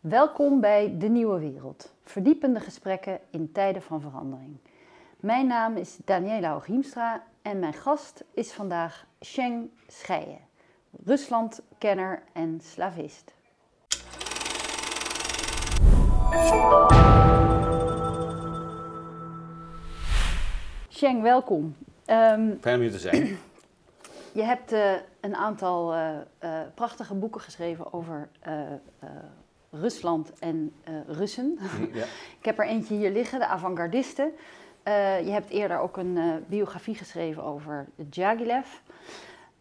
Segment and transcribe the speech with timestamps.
[0.00, 1.94] Welkom bij De Nieuwe Wereld.
[2.02, 4.56] Verdiepende gesprekken in tijden van verandering.
[5.16, 10.38] Mijn naam is Daniela Hooghiemstra en mijn gast is vandaag Sheng Scheijen,
[11.04, 13.34] Ruslandkenner en slavist.
[20.90, 21.76] Sheng, welkom.
[22.06, 23.38] Um, Fijn om hier te zijn.
[24.32, 26.10] Je hebt uh, een aantal uh,
[26.44, 28.28] uh, prachtige boeken geschreven over
[29.70, 30.72] Rusland en
[31.06, 31.58] Russen.
[31.92, 32.04] Ja.
[32.40, 34.32] Ik heb er eentje hier liggen, De Avantgardisten.
[35.24, 38.66] je hebt eerder ook een biografie geschreven over Djagilev.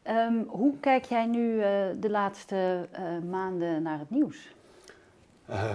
[0.07, 1.59] Um, hoe kijk jij nu
[1.99, 2.87] de laatste
[3.29, 4.55] maanden naar het nieuws?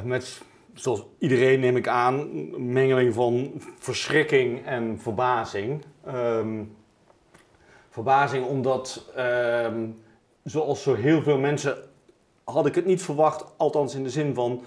[0.05, 0.43] met,
[0.75, 5.85] zoals iedereen neem ik aan, een mengeling van verschrikking en verbazing.
[6.09, 6.77] Um,
[7.95, 9.87] verbazing omdat, ehm,
[10.45, 11.77] zoals zo heel veel mensen,
[12.45, 14.63] had ik het niet verwacht, althans in de zin van,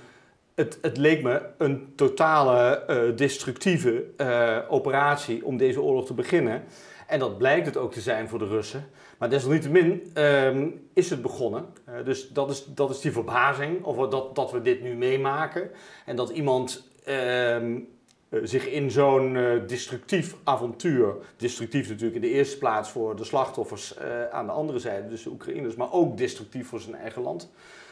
[0.55, 6.63] het, het leek me een totale uh, destructieve uh, operatie om deze oorlog te beginnen.
[7.07, 8.89] En dat blijkt het ook te zijn voor de Russen.
[9.17, 11.65] Maar desalniettemin um, is het begonnen.
[11.89, 15.69] Uh, dus dat is, dat is die verbazing over dat, dat we dit nu meemaken.
[16.05, 17.83] En dat iemand um, eh,
[18.29, 23.95] zich in zo'n uh, destructief avontuur, destructief natuurlijk in de eerste plaats voor de slachtoffers
[23.97, 27.51] uh, aan de andere zijde, dus de Oekraïners, maar ook destructief voor zijn eigen land.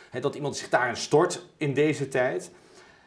[0.10, 2.52] He, dat iemand zich daarin stort in deze tijd.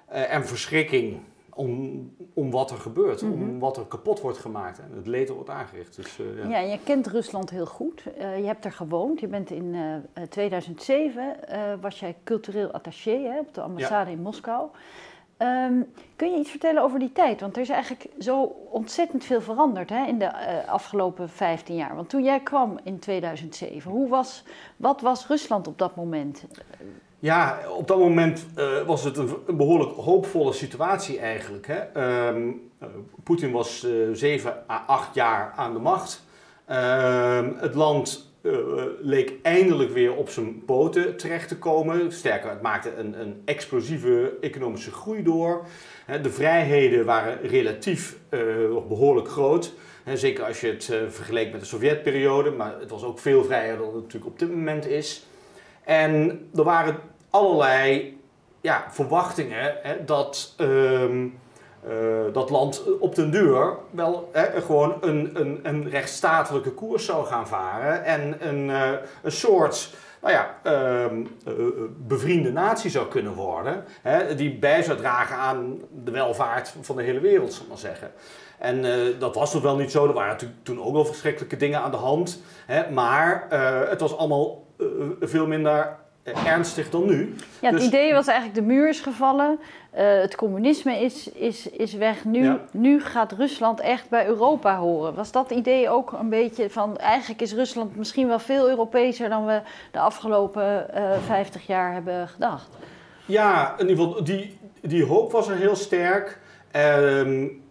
[0.08, 1.20] en verschrikking
[1.54, 3.58] om, om wat er gebeurt, om mhm.
[3.58, 5.96] wat er kapot wordt gemaakt en het leed er wordt aangericht.
[5.96, 6.48] Dus, ja.
[6.48, 8.02] ja, je kent Rusland heel goed.
[8.18, 9.20] je hebt er gewoond.
[9.20, 9.76] Je bent in
[10.28, 11.36] 2007,
[11.80, 14.68] was jij cultureel attaché hè, op de ambassade in Moskou.
[15.42, 15.86] Um,
[16.16, 17.40] kun je iets vertellen over die tijd?
[17.40, 21.94] Want er is eigenlijk zo ontzettend veel veranderd hè, in de uh, afgelopen 15 jaar.
[21.94, 24.44] Want toen jij kwam in 2007, hoe was,
[24.76, 26.44] wat was Rusland op dat moment?
[27.18, 31.66] Ja, op dat moment uh, was het een, behoorlijk hoopvolle situatie eigenlijk.
[31.66, 32.06] Hè.
[32.28, 32.70] Um,
[33.22, 36.22] Poetin was uh, 7 à 8 jaar aan de macht.
[36.64, 38.27] Ehm, het land
[39.00, 42.12] leek eindelijk weer op zijn poten terecht te komen.
[42.12, 45.66] Sterker, het maakte een, een explosieve economische groei door.
[46.22, 48.40] de vrijheden waren relatief uh,
[48.88, 49.72] behoorlijk groot.
[50.14, 53.76] zeker als je het uh, vergeleek met de Sovjetperiode, maar het was ook veel vrijer
[53.76, 55.26] dan het natuurlijk op dit moment is.
[55.84, 56.96] En er waren
[57.30, 58.18] allerlei
[58.60, 59.76] ja, verwachtingen
[60.06, 60.54] dat.
[60.56, 61.26] Ehm,
[61.86, 67.26] uh, dat land op den duur wel hè, gewoon een, een, een rechtsstatelijke koers zou
[67.26, 68.90] gaan varen en een, uh,
[69.22, 71.06] een soort nou ja, uh,
[71.96, 77.02] bevriende natie zou kunnen worden, hè, die bij zou dragen aan de welvaart van de
[77.02, 78.10] hele wereld, zal ik maar zeggen.
[78.58, 78.84] En
[79.18, 81.96] dat was toch wel niet zo, er waren toen ook wel verschrikkelijke dingen aan de
[81.96, 83.46] hand, hè, maar
[83.88, 84.66] het was allemaal
[85.20, 85.96] veel minder
[86.46, 87.34] ernstig dan nu.
[87.60, 89.58] Ja, het dus- idee was eigenlijk de muur is gevallen,
[89.94, 92.24] uh, het communisme is, is, is weg.
[92.24, 95.14] Nu, nu gaat Rusland echt bij Europa horen.
[95.14, 99.46] Was dat idee ook een beetje van eigenlijk is Rusland misschien wel veel Europeeser dan
[99.46, 102.68] we de afgelopen uh, eh, 50 jaar hebben gedacht?
[103.26, 106.38] Ja, in ieder geval die, die hoop was er heel sterk.
[106.76, 107.62] Um,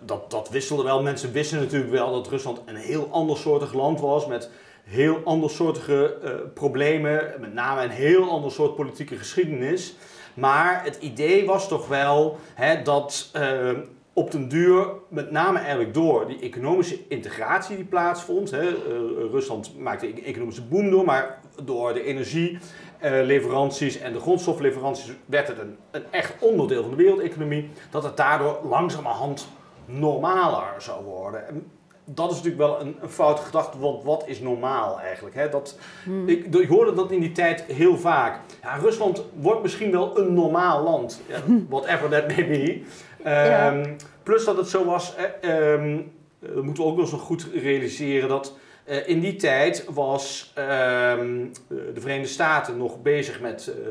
[0.00, 1.02] dat, dat wisselde wel.
[1.02, 4.50] Mensen wisten natuurlijk wel dat Rusland een heel andersoortig land was met
[4.84, 9.96] heel andersoortige uh, problemen, met name een heel ander soort politieke geschiedenis.
[10.34, 13.70] Maar het idee was toch wel hè, dat uh,
[14.12, 18.50] op den duur, met name eigenlijk door die economische integratie die plaatsvond.
[18.50, 18.76] Hè, uh,
[19.30, 25.58] Rusland maakte een economische boom door, maar door de energieleveranties en de grondstofleveranties werd het
[25.58, 27.70] een, een echt onderdeel van de wereldeconomie.
[27.90, 29.48] Dat het daardoor langzamerhand
[29.86, 31.70] normaler zou worden
[32.04, 35.34] dat is natuurlijk wel een, een foute gedachte, want wat is normaal eigenlijk?
[35.34, 35.48] Hè?
[35.48, 36.28] Dat, hmm.
[36.28, 38.40] ik, ik, hoorde dat in die tijd heel vaak.
[38.62, 42.82] Ja, Rusland wordt misschien wel een normaal land, ja, whatever that may be.
[43.26, 48.28] Um, Plus dat het zo was, um, dat moeten we ook nog eens goed realiseren,
[48.28, 53.84] dat uh, in die tijd was um, de Verenigde Staten nog bezig met uh,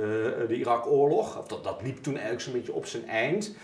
[0.48, 1.46] de Irak-oorlog.
[1.48, 3.56] Dat, dat liep toen eigenlijk zo'n beetje op zijn eind.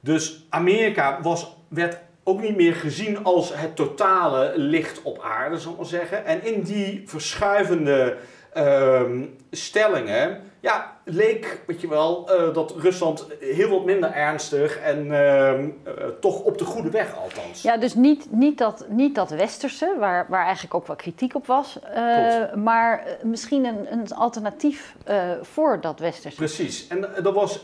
[0.00, 1.98] Dus Amerika was, werd
[2.28, 6.24] ook niet meer gezien als het totale licht op aarde, zal ik maar zeggen.
[6.24, 8.16] En in die verschuivende
[8.52, 15.06] ehm, stellingen, ja, leek, weet je wel, uh, dat Rusland heel wat minder ernstig en
[15.06, 15.52] uh,
[16.20, 17.62] toch op de goede weg althans.
[17.62, 21.46] Ja, dus niet, niet, dat, niet dat westerse, waar, waar eigenlijk ook wel kritiek op
[21.46, 24.94] was, uh, maar misschien een, een alternatief
[25.42, 26.36] voor dat westerse.
[26.36, 27.60] Precies, en dat was,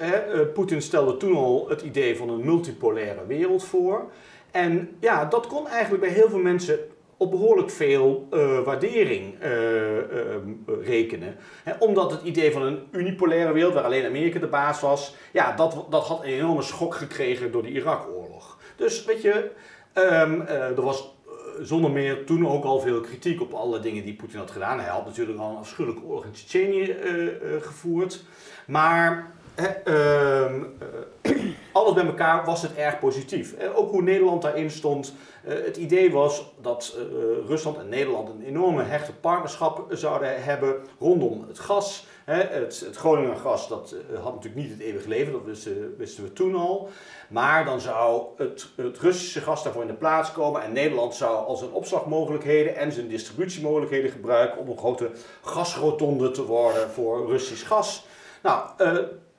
[0.54, 4.10] Poetin stelde toen al het idee van een multipolaire wereld voor.
[4.54, 6.78] En ja, dat kon eigenlijk bij heel veel mensen
[7.16, 8.26] op behoorlijk veel
[8.64, 10.52] waardering ehm,
[10.82, 11.36] rekenen.
[11.78, 15.86] omdat het idee van een unipolaire wereld, waar alleen Amerika de baas was, ja, dat,
[15.90, 18.58] dat had een enorme schok gekregen door de Irak-oorlog.
[18.76, 19.50] Dus weet je,
[19.94, 21.14] um, er was
[21.60, 24.80] zonder meer toen ook al veel kritiek op alle dingen die Poetin had gedaan.
[24.80, 26.96] Hij had natuurlijk al een afschuwelijke oorlog in Tsjetsjenië
[27.60, 28.24] gevoerd.
[28.66, 29.32] Maar
[29.84, 30.62] ehm,
[31.74, 33.54] alles bij elkaar was het erg positief.
[33.74, 35.14] ook hoe Nederland daarin stond.
[35.42, 36.96] het idee was dat
[37.46, 42.06] Rusland en Nederland een enorme hechte partnerschap zouden hebben rondom het gas.
[42.24, 42.96] het, het
[43.40, 45.44] gas dat, had natuurlijk niet het eeuwige leven, dat
[45.96, 46.88] wisten, we toen al.
[47.28, 51.46] Maar dan zou het, het, Russische gas daarvoor in de plaats komen en Nederland zou
[51.46, 55.10] al zijn opslagmogelijkheden en zijn distributiemogelijkheden gebruiken om een grote
[55.42, 58.06] gasrotonde te worden voor Russisch gas.
[58.42, 58.68] Nou,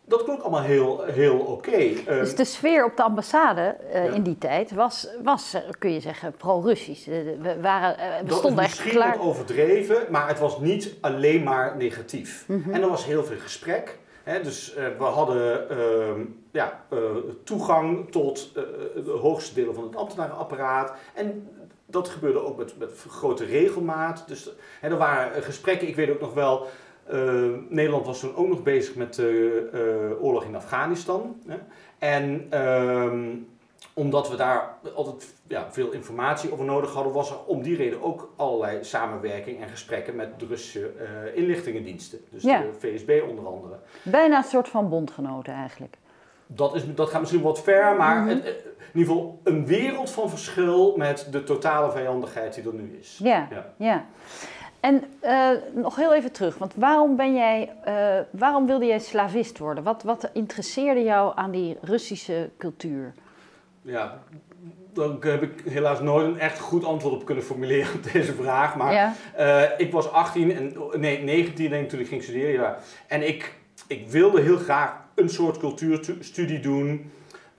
[0.06, 1.70] dat klonk allemaal heel, heel oké.
[1.70, 2.04] Okay.
[2.06, 5.94] Ehm, dus de sfeer op de ambassade uh, in die tijd was, was eh, kun
[5.94, 7.06] je zeggen, pro-Russisch.
[7.06, 9.08] We, waren, we stonden echt klaar.
[9.08, 12.44] Misschien overdreven, maar het was niet alleen maar negatief.
[12.48, 12.74] Mm -hmm.
[12.74, 16.84] En er was heel veel gesprek dus uh, we hadden uh, ja,
[17.44, 18.64] toegang tot eh,
[19.06, 20.94] de hoogste delen van het ambtenarenapparaat.
[21.14, 21.50] En
[21.86, 24.24] dat gebeurde ook met, met grote regelmaat.
[24.28, 24.50] Dus
[24.82, 26.68] er waren gesprekken, ik weet ook nog wel.
[27.70, 31.42] Nederland was toen ook nog bezig met de oorlog in Afghanistan.
[31.48, 31.58] Hè?
[32.00, 33.30] En ehm,
[33.94, 38.04] omdat we daar altijd ja, veel informatie over nodig hadden, was er om die reden
[38.04, 42.20] ook allerlei samenwerking en gesprekken met de Russische uh, inlichtingendiensten.
[42.30, 43.80] Dus de VSB onder andere.
[44.04, 45.98] Bijna een soort van bondgenoten eigenlijk.
[46.48, 48.30] Dat, is, dat gaat misschien wat ver, maar mhm.
[48.30, 53.20] in ieder geval een wereld van verschil met de totale vijandigheid die er nu is.
[53.24, 53.74] Ja, ja.
[53.78, 54.06] ja.
[54.86, 59.58] En uh, nog heel even terug, want waarom, ben jij, uh, waarom wilde jij slavist
[59.58, 59.84] worden?
[59.84, 63.14] Wat, wat interesseerde jou aan die Russische cultuur?
[63.82, 64.20] ja,
[64.94, 68.76] daar heb ik helaas nooit een echt goed antwoord op kunnen formuleren op deze vraag.
[68.76, 72.54] Maar uh, ik was 18 en nee, 19 denk ik toen ik ging studeren.
[72.54, 72.78] Ja.
[73.08, 73.54] En ik,
[73.88, 77.12] ik wilde heel graag een soort cultuurstudie doen.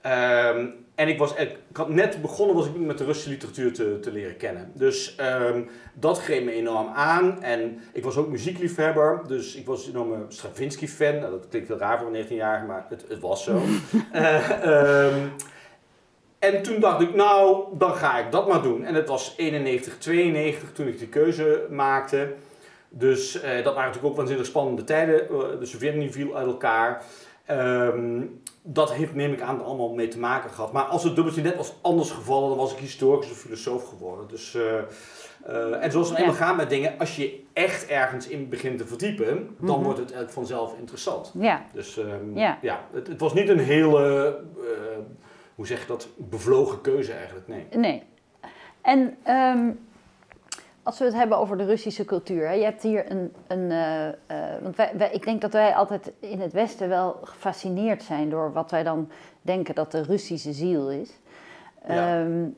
[0.05, 3.99] Um, en ik, was, ik had net begonnen was ik met de Russische literatuur te,
[3.99, 4.71] te leren kennen.
[4.73, 7.43] Dus um, dat greep me enorm aan.
[7.43, 9.21] En ik was ook muziekliefhebber.
[9.27, 11.19] Dus ik was een enorme Stravinsky-fan.
[11.19, 13.61] Nou, dat klinkt heel raar voor een 19-jarige, maar het, het was zo.
[14.13, 14.49] uh,
[15.13, 15.31] um,
[16.39, 18.83] En toen dacht ik, nou, dan ga ik dat maar doen.
[18.83, 22.33] En het was 91, 92 toen ik die keuze maakte.
[22.89, 25.27] Dus uh, dat waren natuurlijk ook waanzinnig spannende tijden.
[25.31, 27.03] Uh, de Sovjet-Unie viel uit elkaar.
[27.51, 30.71] Um, dat heeft, neem ik aan, allemaal mee te maken gehad.
[30.71, 34.27] Maar als het dubbeltje net was anders gevallen, dan was ik historicus of filosoof geworden.
[34.27, 38.77] Dus, uh, en zoals het eenmaal gaat met dingen, als je echt ergens in begint
[38.77, 39.83] te verdiepen, dan mm -hmm.
[39.83, 41.31] wordt het vanzelf interessant.
[41.39, 41.65] Ja.
[41.73, 42.57] Dus um, ja.
[42.61, 44.35] ja het, het, was niet een hele
[45.57, 47.47] hoe zeg je dat, bevlogen keuze eigenlijk.
[47.47, 47.65] Nee.
[47.75, 48.03] Nee.
[48.81, 49.79] En um,
[50.87, 52.47] als we het hebben over de Russische cultuur.
[52.47, 53.33] Hè, je hebt hier een.
[53.47, 57.19] een uh, uh, want wij, wij, ik denk dat wij altijd in het Westen wel
[57.23, 59.09] gefascineerd zijn door wat wij dan
[59.41, 61.09] denken dat de Russische ziel is.
[61.87, 62.21] Ja.
[62.21, 62.55] Um,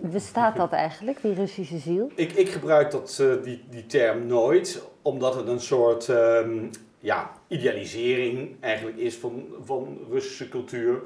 [0.00, 2.10] bestaat dat eigenlijk, die Russische ziel?
[2.14, 7.32] Ik, ik gebruik dat, uh, die, die term nooit, omdat het een soort um, ja,
[7.46, 11.02] idealisering eigenlijk is van, van Russische cultuur.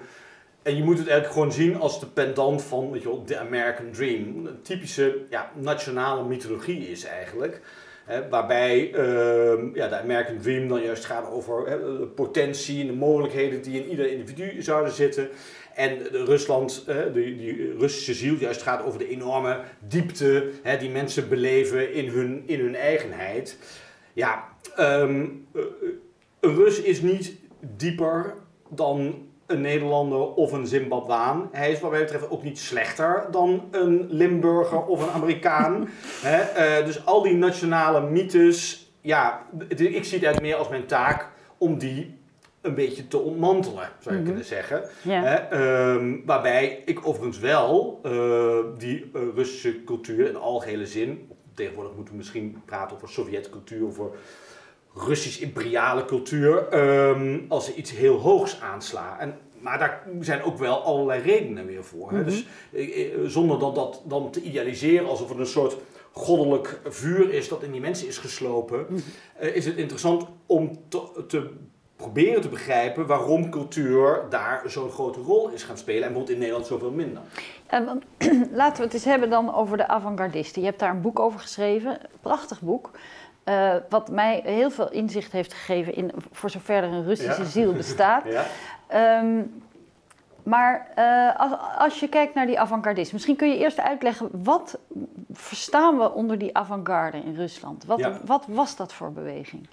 [0.63, 3.39] En je moet het eigenlijk gewoon zien als de pendant van weet je wel, de
[3.39, 4.47] American Dream.
[4.47, 7.61] Een typische ja, nationale mythologie is eigenlijk.
[8.05, 12.87] Hè, waarbij uh, ja, de American Dream dan juist gaat over hè, de potentie en
[12.87, 15.29] de mogelijkheden die in ieder individu zouden zitten.
[15.75, 20.77] En de Rusland, hè, die, die Russische ziel, juist gaat over de enorme diepte hè,
[20.79, 23.59] die mensen beleven in hun, in hun eigenheid.
[24.13, 25.47] Ja, een
[26.41, 27.35] Rus is niet
[27.77, 28.35] dieper
[28.69, 31.49] dan een Nederlander of een Zimbabwaan.
[31.53, 35.81] Hij is wat mij betreft ook niet slechter dan een Limburger of een Amerikaan.
[36.25, 41.29] uh, dus al die nationale mythes, ja, ik zie het eigenlijk meer als mijn taak
[41.59, 42.21] om die
[42.61, 44.25] een beetje te ontmantelen, zou je mm -hmm.
[44.25, 44.83] kunnen zeggen.
[45.03, 45.53] Ja.
[45.95, 52.13] Um, waarbij ik overigens wel uh, die uh, Russische cultuur in algehele zin, tegenwoordig moeten
[52.13, 54.11] we misschien praten over Sovjetcultuur, over
[54.95, 59.19] Russisch-imperiale cultuur um, als ze iets heel hoogs aanslaan.
[59.19, 62.11] En, maar daar zijn ook wel allerlei redenen weer voor.
[62.11, 62.25] Mm -hmm.
[62.25, 65.77] Dus eh, eh, zonder dat, dat dan te idealiseren alsof het een soort
[66.13, 69.49] goddelijk vuur is dat in die mensen is geslopen, mm -hmm.
[69.49, 71.51] uh, is het interessant om te, te,
[72.03, 76.39] proberen te begrijpen waarom cultuur daar zo'n grote rol is gaan spelen en bijvoorbeeld in
[76.39, 77.23] Nederland zoveel minder.
[77.67, 78.03] En,
[78.53, 80.63] laten we het eens hebben dan over de avant-gardisten.
[80.63, 82.91] Je hebt daar een boek over geschreven, een prachtig boek.
[83.45, 87.49] Uh, wat mij heel veel inzicht heeft gegeven in, voor zover er een Russische ja.
[87.49, 88.25] ziel bestaat.
[88.89, 89.19] ja.
[89.19, 89.63] um,
[90.43, 94.79] Maar uh, als, als, je kijkt naar die avant-gardisten, misschien kun je eerst uitleggen wat
[95.33, 97.85] verstaan we onder die avant-garde in Rusland?
[97.85, 99.69] Wat, wat was dat voor beweging?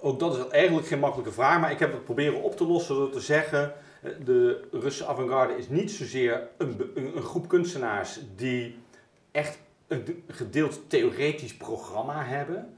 [0.00, 2.94] Ook dat is eigenlijk geen makkelijke vraag, maar ik heb het proberen op te lossen
[2.94, 3.72] door te zeggen:
[4.02, 8.78] eh, de Russische avant-garde is niet zozeer een, een, groep kunstenaars die
[9.30, 9.58] echt
[9.90, 12.74] een gedeeld theoretisch programma hebben.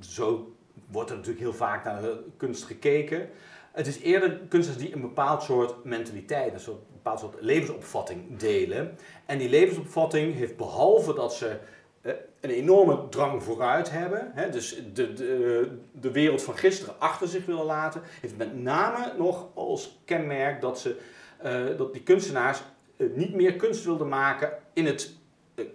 [0.00, 0.56] Zo
[0.90, 3.28] wordt er natuurlijk heel vaak naar de kunst gekeken.
[3.72, 8.98] Het is eerder kunstenaars die een bepaald soort mentaliteit, een, soort, bepaald soort levensopvatting delen.
[9.26, 11.58] En die levensopvatting heeft behalve dat ze
[12.00, 17.28] eh, een enorme drang vooruit hebben, hè, dus de, de, de wereld van gisteren achter
[17.28, 20.96] zich willen laten, heeft met name nog als kenmerk dat, ze,
[21.44, 22.62] uh, dat die kunstenaars
[22.96, 25.17] uh, niet meer kunst wilden maken in het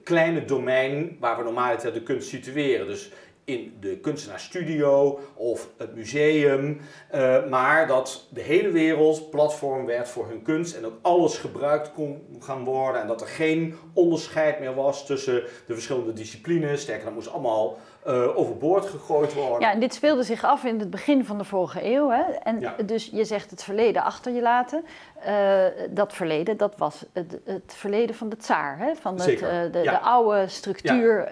[0.03, 2.87] kleine domein waar we normaal de kunst situeren.
[2.87, 3.11] Dus
[3.45, 6.79] in de kunstenaarsstudio of het museum,
[7.15, 11.91] uh, maar dat de hele wereld platform werd voor hun kunst en dat alles gebruikt
[11.93, 16.81] kon gaan worden en dat er geen onderscheid meer was tussen de verschillende disciplines.
[16.81, 19.59] Sterker, dat moest allemaal uh, overboord gegooid worden.
[19.59, 22.09] Ja, en dit speelde zich af in het begin van de vorige eeuw.
[22.09, 22.21] Hè?
[22.21, 22.75] En ja.
[22.85, 24.85] dus je zegt het verleden achter je laten.
[25.27, 28.95] Uh, dat verleden, dat was het, het verleden van de tsaar, hè?
[28.95, 29.91] van het, de, ja.
[29.91, 31.31] de, oude structuur.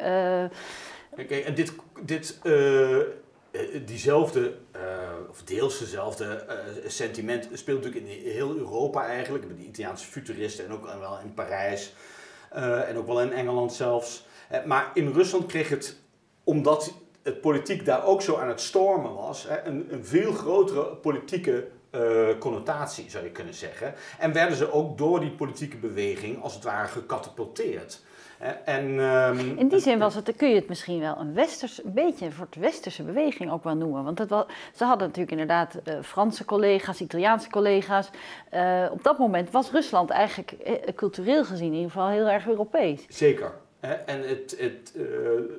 [1.22, 2.98] Oké, en dit, dit uh,
[3.86, 4.82] diezelfde, uh,
[5.30, 6.46] of deels dezelfde
[6.88, 9.48] sentiment speelt natuurlijk in heel Europa eigenlijk.
[9.48, 11.94] Met die Italiaanse futuristen en ook wel in Parijs
[12.88, 14.26] en ook wel in Engeland zelfs.
[14.66, 16.00] maar in Rusland kreeg het,
[16.44, 21.68] omdat het politiek daar ook zo aan het stormen was, een, een veel grotere politieke
[22.40, 23.94] connotatie zou je kunnen zeggen.
[24.20, 28.02] En werden ze ook door die politieke beweging als het ware gecatapulteerd.
[28.66, 31.94] En, um, in die zin was het, kun je het misschien wel een, westers, een
[31.94, 34.04] beetje een soort westerse beweging ook wel noemen.
[34.04, 34.46] Want het was,
[34.76, 38.10] ze hadden natuurlijk inderdaad uh, Franse collega's, Italiaanse collega's.
[38.54, 42.48] Uh, op dat moment was Rusland eigenlijk uh, cultureel gezien in ieder geval heel erg
[42.48, 43.06] Europees.
[43.10, 43.54] Zeker.
[44.06, 44.94] En het, het,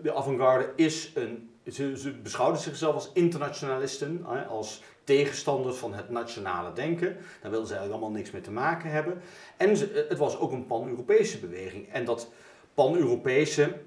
[0.02, 1.50] de avant-garde is een.
[1.72, 7.16] Ze, ze beschouwden zichzelf als internationalisten, als tegenstanders van het nationale denken.
[7.40, 9.20] Daar wilden ze eigenlijk allemaal niks mee te maken hebben.
[9.56, 11.88] En ze, het was ook een pan-Europese beweging.
[11.92, 12.28] En dat
[12.74, 13.80] pan-Europese,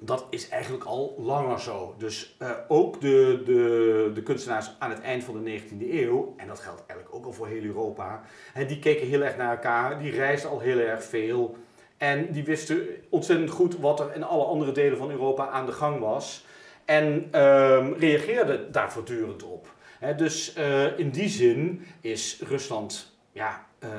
[0.00, 1.94] dat is eigenlijk al langer zo.
[1.98, 6.46] Dus uh, ook de, de, de kunstenaars aan het eind van de 19e eeuw, en
[6.46, 8.22] dat geldt eigenlijk ook al voor heel Europa,
[8.52, 11.56] hè, die keken heel erg naar elkaar, die reisden al heel erg veel.
[11.96, 15.72] En die wisten ontzettend goed wat er in alle andere delen van Europa aan de
[15.72, 16.44] gang was.
[16.84, 19.74] En uh, reageerden daar voortdurend op.
[20.16, 23.90] dus uh, in die zin is Rusland ja, uh,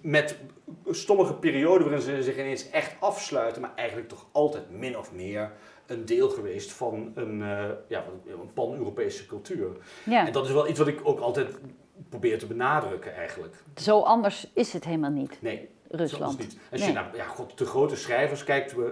[0.00, 0.36] met
[0.90, 5.52] sommige perioden waarin ze zich ineens echt afsluiten, maar eigenlijk toch altijd min of meer
[5.86, 9.68] een deel geweest van een, uh, ja, een pan-Europese cultuur.
[10.04, 10.26] Ja.
[10.26, 11.58] En dat is wel iets wat ik ook altijd
[12.08, 13.54] probeer te benadrukken eigenlijk.
[13.74, 15.38] Zo anders is het helemaal niet.
[15.40, 16.38] Nee, Rusland.
[16.38, 16.56] Niet.
[16.72, 18.86] Als je naar ja, God, de grote schrijvers kijkt, uh,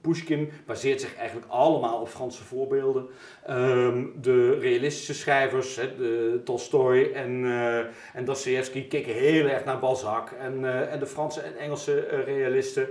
[0.00, 3.06] Pushkin baseert zich eigenlijk allemaal op Franse voorbeelden.
[3.50, 7.78] Um, de realistische schrijvers, hè, de Tolstoy en, uh,
[8.14, 10.30] en Dostoevsky, keken heel erg naar Balzac.
[10.30, 12.88] En, uh, en de Franse en Engelse realisten.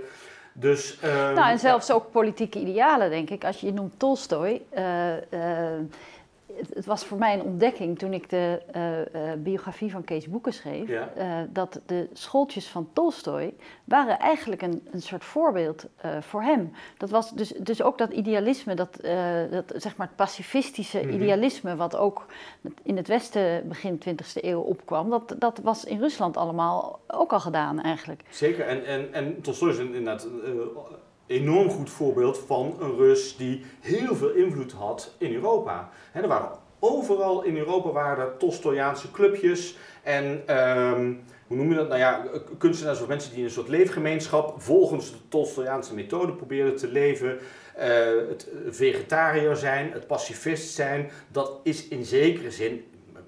[0.52, 3.44] Dus, um, nou, en zelfs ook politieke idealen, denk ik.
[3.44, 4.62] Als je, je noemt Tolstoy
[6.74, 10.52] het, was voor mij een ontdekking toen ik de uh, uh, biografie van Kees Boeken
[10.52, 10.88] schreef.
[10.88, 11.12] Ja.
[11.18, 15.86] Uh, dat de schooltjes van Tolstoy waren eigenlijk een, een soort voorbeeld
[16.20, 16.72] voor hem.
[16.98, 18.98] Dat was dus, dus ook dat idealisme, dat,
[19.50, 21.14] dat, zeg maar het pacifistische mm -hmm.
[21.14, 22.26] idealisme, wat ook
[22.82, 27.40] in het Westen begin 20e eeuw opkwam, dat, dat was in Rusland allemaal ook al
[27.40, 28.22] gedaan eigenlijk.
[28.28, 30.28] Zeker, en, en, en Tolstoy is inderdaad
[31.26, 35.90] enorm goed voorbeeld van een Rus die heel veel invloed had in Europa.
[36.12, 41.88] Er waren overal in Europa waren Tolstoyaanse clubjes en um, hoe noem je dat?
[41.88, 42.24] Nou ja,
[42.58, 47.38] kunstenaars of mensen die in een soort leefgemeenschap volgens de Tolstoyaanse methode probeerden te leven.
[47.78, 47.84] Uh,
[48.28, 53.20] het vegetariër zijn, het pacifist zijn, dat is in zekere zin uh,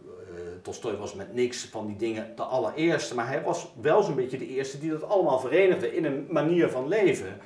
[0.63, 4.39] Tolstoy was met niks van die dingen de allereerste, maar hij was wel zo'n beetje
[4.39, 7.41] de eerste die dat allemaal verenigde in een manier van leven.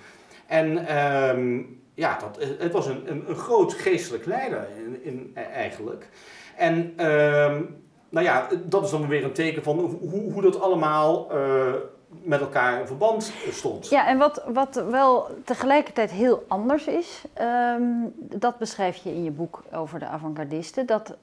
[0.52, 5.40] En um, ja, dat, het was een, een, een groot geestelijk leider in, in e,
[5.40, 6.09] eigenlijk.
[6.56, 6.75] En
[7.11, 11.75] um, nou ja, dat is dan weer een teken van hoe, hoe dat allemaal uh,
[12.23, 13.88] met elkaar in verband stond.
[13.88, 19.30] Ja, en wat, wat wel tegelijkertijd heel anders is, um, dat beschrijf je in je
[19.30, 20.87] boek over de avant-gardisten.
[20.87, 21.16] Dat,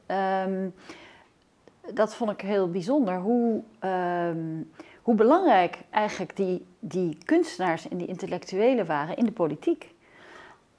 [1.93, 3.61] dat vond ik heel bijzonder, hoe,
[5.09, 9.93] hoe belangrijk eigenlijk die, die kunstenaars en die intellectuelen waren in de politiek.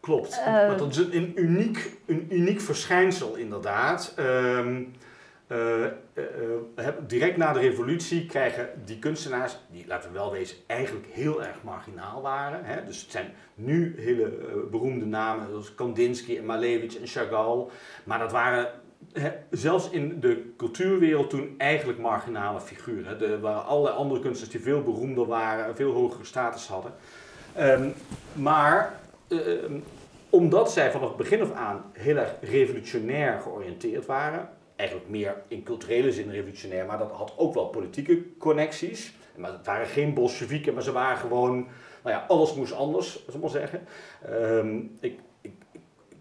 [0.01, 4.15] Klopt, uh, want dat is een, uniek, een uniek verschijnsel inderdaad.
[4.19, 4.93] Um,
[5.49, 5.85] uh,
[6.15, 11.45] uh, direct na de revolutie krijgen die kunstenaars, die laten we wel wezen, eigenlijk heel
[11.45, 12.65] erg marginaal waren.
[12.65, 12.85] Hè?
[12.85, 17.67] Dus het zijn nu hele eh, beroemde namen zoals Kandinsky en Malevich en Chagall.
[18.05, 18.71] Maar dat waren
[19.51, 23.21] zelfs in de cultuurwereld toen eigenlijk marginale figuren.
[23.21, 26.93] Er waren allerlei andere kunstenaars die veel beroemder waren en veel hogere status hadden.
[27.55, 27.89] Ehm,
[28.33, 29.79] maar ehm,
[30.31, 35.63] omdat zij vanaf het begin af aan heel erg revolutionair georiënteerd waren, eigenlijk meer in
[35.63, 39.15] culturele zin revolutionair, maar dat had ook wel politieke connecties.
[39.37, 41.55] Maar het waren geen bolsjewieken, maar ze waren gewoon,
[42.03, 43.81] nou ja, alles moest anders, zullen we maar zeggen.
[44.25, 45.19] Ehm, ik,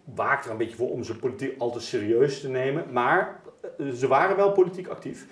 [0.10, 3.42] ik, ik waak er een beetje voor om ze politiek altijd serieus te nemen, maar
[3.78, 5.25] eh, ze waren wel politiek actief.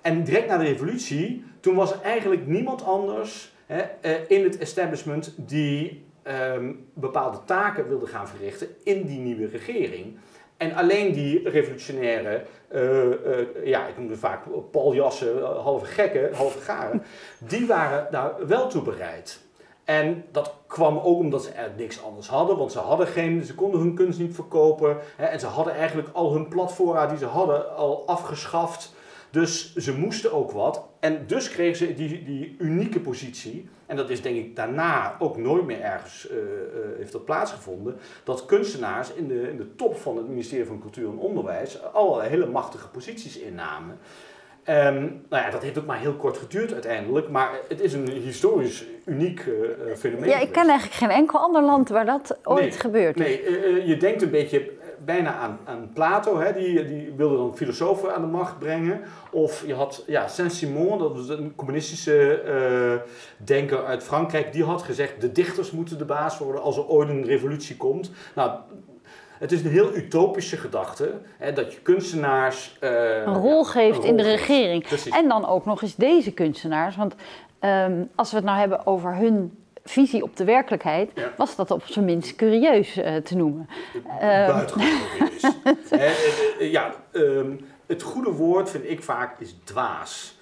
[0.00, 4.58] En direct na de revolutie, toen was er eigenlijk niemand anders hè, eh, in het
[4.58, 10.16] establishment die ehm, bepaalde taken wilde gaan verrichten in die nieuwe regering.
[10.56, 17.02] En alleen die revolutionaire, uh, ja, ik noemde vaak paljassen, halve gekken, halve garen,
[17.38, 19.40] die waren daar wel toe bereid.
[19.84, 23.54] En dat kwam ook omdat ze er niks anders hadden, want ze hadden geen, ze
[23.54, 24.96] konden hun kunst niet verkopen.
[25.16, 28.94] Hè, en ze hadden eigenlijk al hun platforma die ze hadden al afgeschaft.
[29.30, 30.88] Dus ze moesten ook wat.
[31.00, 33.68] En dus kregen ze die, die unieke positie.
[33.86, 36.44] En dat is denk ik daarna ook nooit meer ergens uh, uh,
[36.96, 37.96] heeft dat plaatsgevonden.
[38.24, 42.28] Dat kunstenaars in de, in de top van het ministerie van Cultuur en Onderwijs allerlei
[42.28, 43.98] hele machtige posities innamen.
[44.68, 48.08] Um, nou ja, dat heeft ook maar heel kort geduurd uiteindelijk, maar het is een
[48.08, 50.28] historisch uniek uh, fenomeen.
[50.28, 53.16] Ja, ik ken eigenlijk geen enkel ander land waar dat ooit nee, gebeurt.
[53.16, 54.70] Nee, uh, je denkt een beetje
[55.04, 59.00] bijna aan, aan Plato, hè, die, die wilde dan filosofen aan de macht brengen.
[59.30, 64.82] Of je had ja, Saint-Simon, dat was een communistische uh, denker uit Frankrijk, die had
[64.82, 68.10] gezegd: de dichters moeten de baas worden als er ooit een revolutie komt.
[68.34, 68.50] Nou,
[69.42, 72.78] het is een heel utopische gedachte hè, dat je kunstenaars.
[72.80, 74.82] Uh, een rol geeft een rol in de regering.
[74.86, 75.12] Precies.
[75.12, 76.96] En dan ook nog eens deze kunstenaars.
[76.96, 77.14] Want
[77.60, 81.32] um, als we het nou hebben over hun visie op de werkelijkheid, Ja.
[81.36, 83.68] was dat op zijn minst curieus uh, te noemen.
[84.20, 85.42] Buitengewoon is.
[85.90, 86.06] Hè,
[86.58, 90.38] eh, ja, um, het goede woord vind ik vaak is dwaas.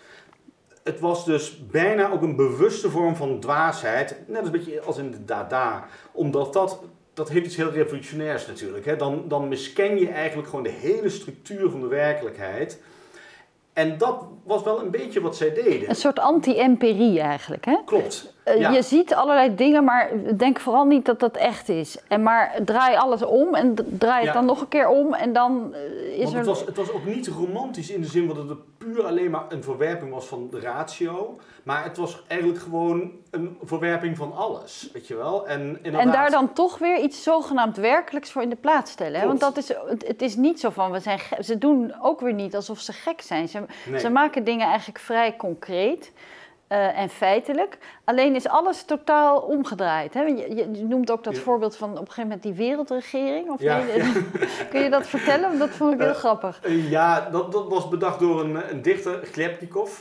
[0.85, 4.99] Het was dus bijna ook een bewuste vorm van dwaasheid, net als een beetje als
[4.99, 6.81] in de Dada, omdat dat
[7.21, 8.85] dat heeft iets heel revolutionairs natuurlijk.
[8.85, 8.97] Hè?
[8.97, 12.81] Dan, dan misken je eigenlijk gewoon de hele structuur van de werkelijkheid.
[13.73, 15.89] En dat was wel een beetje wat zij deden.
[15.89, 17.77] Een soort anti-empirie eigenlijk, hè?
[17.85, 18.35] Klopt.
[18.59, 18.71] Ja.
[18.71, 21.99] Je ziet allerlei dingen, maar denk vooral niet dat dat echt is.
[22.09, 24.33] En maar draai alles om en draai het Ja.
[24.33, 26.39] dan nog een keer om en dan uh, is Want er...
[26.39, 29.45] het, was, het was ook niet romantisch in de zin dat het puur alleen maar
[29.49, 31.39] een verwerping was van de ratio.
[31.63, 35.47] Maar het was eigenlijk gewoon een verwerping van alles, weet je wel.
[35.49, 39.21] En, en daar dan toch weer iets zogenaamd werkelijks voor in de plaats stellen.
[39.21, 39.27] Hè?
[39.27, 39.69] Want dat is,
[40.07, 43.21] het, is niet zo van, we zijn ze doen ook weer niet alsof ze gek
[43.21, 43.49] zijn.
[43.49, 44.01] Ze, Nee.
[44.01, 46.13] ze maken dingen eigenlijk vrij concreet.
[46.73, 47.79] Uh, en feitelijk.
[48.05, 50.15] Alleen is alles totaal omgedraaid.
[50.15, 50.23] Hè?
[50.23, 51.41] Je, je, noemt ook dat Ja.
[51.43, 53.51] voorbeeld van op een gegeven moment die wereldregering.
[53.51, 53.97] Of Ja, nee?
[53.97, 54.13] ja.
[54.71, 55.59] Kun je dat vertellen?
[55.59, 56.61] Dat vond ik heel Eh, grappig.
[56.67, 59.99] Uh, ja, dat, dat was bedacht door een, een dichter, Klepnikov.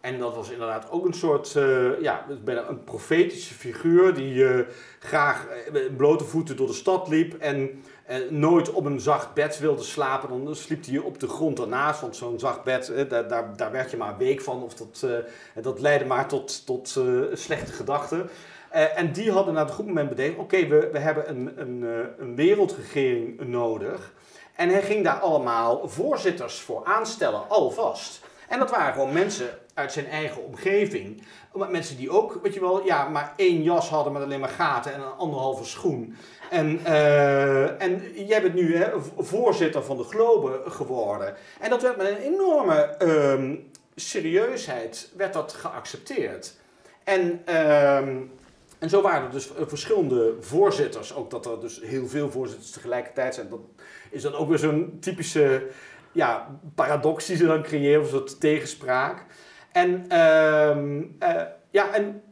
[0.00, 1.56] En dat was inderdaad ook een soort,
[2.00, 4.64] ja, bijna een profetische figuur die
[4.98, 7.82] graag met blote voeten door de stad liep en
[8.30, 10.44] nooit op een zacht bed wilde slapen.
[10.44, 13.72] Dan sliep hij op de grond ernaast, want zo'n zacht bed, uh, daar, daar, daar
[13.72, 14.62] werd je maar week van.
[14.62, 18.30] Of dat, uh, dat leidde maar tot, tot uh, slechte gedachten.
[18.94, 22.34] En die hadden na een goed moment bedenkt, oké, we, we hebben een, een, een
[22.36, 24.12] wereldregering nodig.
[24.54, 28.20] En hij ging daar allemaal voorzitters voor aanstellen, alvast.
[28.48, 31.22] En dat waren gewoon mensen uit zijn eigen omgeving.
[31.52, 34.92] Mensen die ook, weet je wel, ja, maar één jas hadden met alleen maar gaten
[34.92, 36.16] en een anderhalve schoen.
[36.50, 41.34] En, uh, en jij bent nu hè, voorzitter van de Globe geworden.
[41.60, 46.56] En dat werd met een enorme um, serieusheid werd dat geaccepteerd.
[47.04, 47.22] En,
[47.56, 48.32] um,
[48.78, 51.14] en zo waren er dus verschillende voorzitters.
[51.14, 53.48] Ook dat er dus heel veel voorzitters tegelijkertijd zijn.
[53.48, 53.60] Dat
[54.10, 55.66] is dan ook weer zo'n typische
[56.12, 59.24] ja, paradox die ze dan creëren, of een soort tegenspraak.
[59.74, 62.22] En, um, uh, ja, en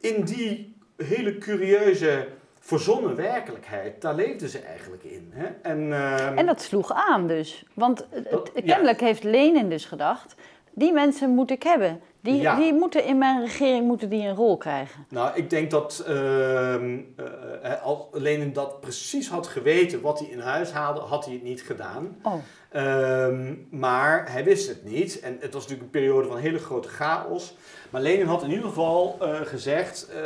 [0.00, 2.28] in die hele curieuze,
[2.60, 5.30] verzonnen werkelijkheid, daar leefden ze eigenlijk in.
[5.34, 5.46] Hè?
[5.62, 7.64] En, um, en dat sloeg aan dus.
[7.74, 8.72] Want Dat- het, ja.
[8.72, 10.34] kennelijk heeft Lenin dus gedacht,
[10.72, 12.00] die mensen moet ik hebben.
[12.20, 12.56] Die, Ja.
[12.56, 15.06] die moeten in mijn regering moeten die een rol krijgen.
[15.08, 20.40] Nou, ik denk dat ehm uh, als Lenin dat precies had geweten wat hij in
[20.40, 22.16] huis haalde, had hij het niet gedaan.
[22.22, 22.34] Oh,
[22.72, 25.20] Ehm, maar hij wist het niet.
[25.20, 27.56] En het was natuurlijk een periode van hele grote chaos.
[27.90, 30.16] Maar Lenin had in ieder geval uh, gezegd: uh,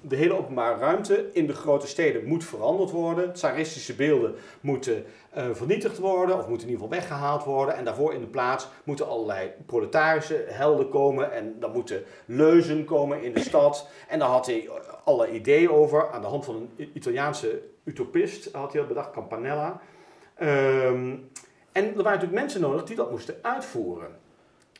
[0.00, 3.32] de hele openbare ruimte in de grote steden moet veranderd worden.
[3.32, 5.04] Tsaristische beelden moeten
[5.36, 7.76] uh, vernietigd worden, of moeten in ieder geval weggehaald worden.
[7.76, 11.32] En daarvoor in de plaats moeten allerlei proletarische helden komen.
[11.32, 13.88] En dan moeten leuzen komen in de stad.
[14.08, 14.68] En daar had hij
[15.04, 16.10] alle ideeën over.
[16.10, 19.80] Aan de hand van een Italiaanse utopist had hij dat bedacht, Campanella.
[20.42, 21.30] Um,
[21.76, 24.08] en er waren natuurlijk mensen nodig die dat moesten uitvoeren.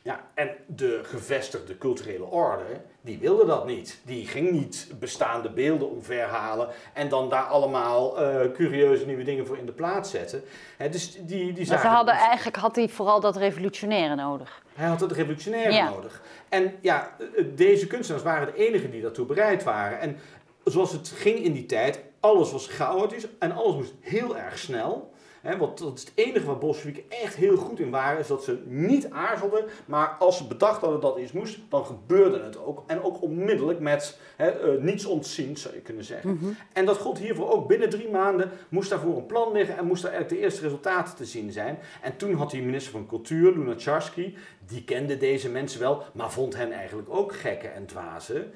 [0.01, 3.99] Ja, en de gevestigde culturele orde, die wilde dat niet.
[4.05, 9.57] Die ging niet bestaande beelden omverhalen en dan daar allemaal uh, curieuze nieuwe dingen voor
[9.57, 10.43] in de plaats zetten.
[10.91, 14.63] dus die, die maar ze hadden eigenlijk had hij vooral dat revolutionaire nodig.
[14.75, 16.21] Hij had het revolutionaire nodig.
[16.49, 19.99] En ja, eh, deze kunstenaars waren de enigen die daartoe bereid waren.
[19.99, 20.17] En
[20.63, 25.15] zoals het ging in die tijd, alles was chaotisch en alles moest heel erg snel
[25.55, 28.61] want dat is het enige waar Bolsjewieken echt heel goed in waren, is dat ze
[28.65, 32.83] niet aarzelden, maar als ze bedacht hadden dat iets moest, dan gebeurde het ook.
[32.87, 36.33] En ook onmiddellijk met he, uh, niets ontziend, zou je kunnen zeggen.
[36.33, 36.45] Mhm.
[36.73, 37.67] En dat gold hiervoor ook.
[37.67, 41.15] Binnen drie maanden moest daarvoor een plan liggen en moest daar eigenlijk de eerste resultaten
[41.15, 41.79] te zien zijn.
[42.01, 44.35] En toen had die minister van Cultuur, Lunacharski,
[44.67, 48.51] die kende deze mensen wel, maar vond hen eigenlijk ook gekken en dwazen.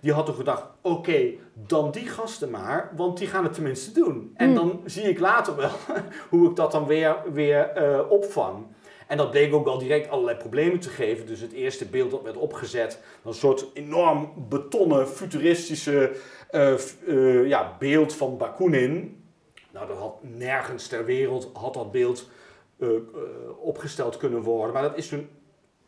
[0.00, 4.32] Die had toch gedacht, oké, dan die gasten maar, want die gaan het tenminste doen.
[4.36, 4.54] En mm.
[4.54, 5.70] dan zie ik later wel
[6.30, 8.66] hoe ik dat dan weer, weer uh, opvang.
[9.06, 11.26] En dat bleek ook wel direct allerlei problemen te geven.
[11.26, 16.16] Dus het eerste beeld dat werd opgezet, een soort enorm betonnen, futuristische
[16.50, 16.74] uh,
[17.06, 19.22] uh, ja, beeld van Bakunin.
[19.70, 22.28] Nou, dat had nergens ter wereld had dat beeld
[23.60, 24.72] opgesteld kunnen worden.
[24.72, 25.28] Maar dat is toen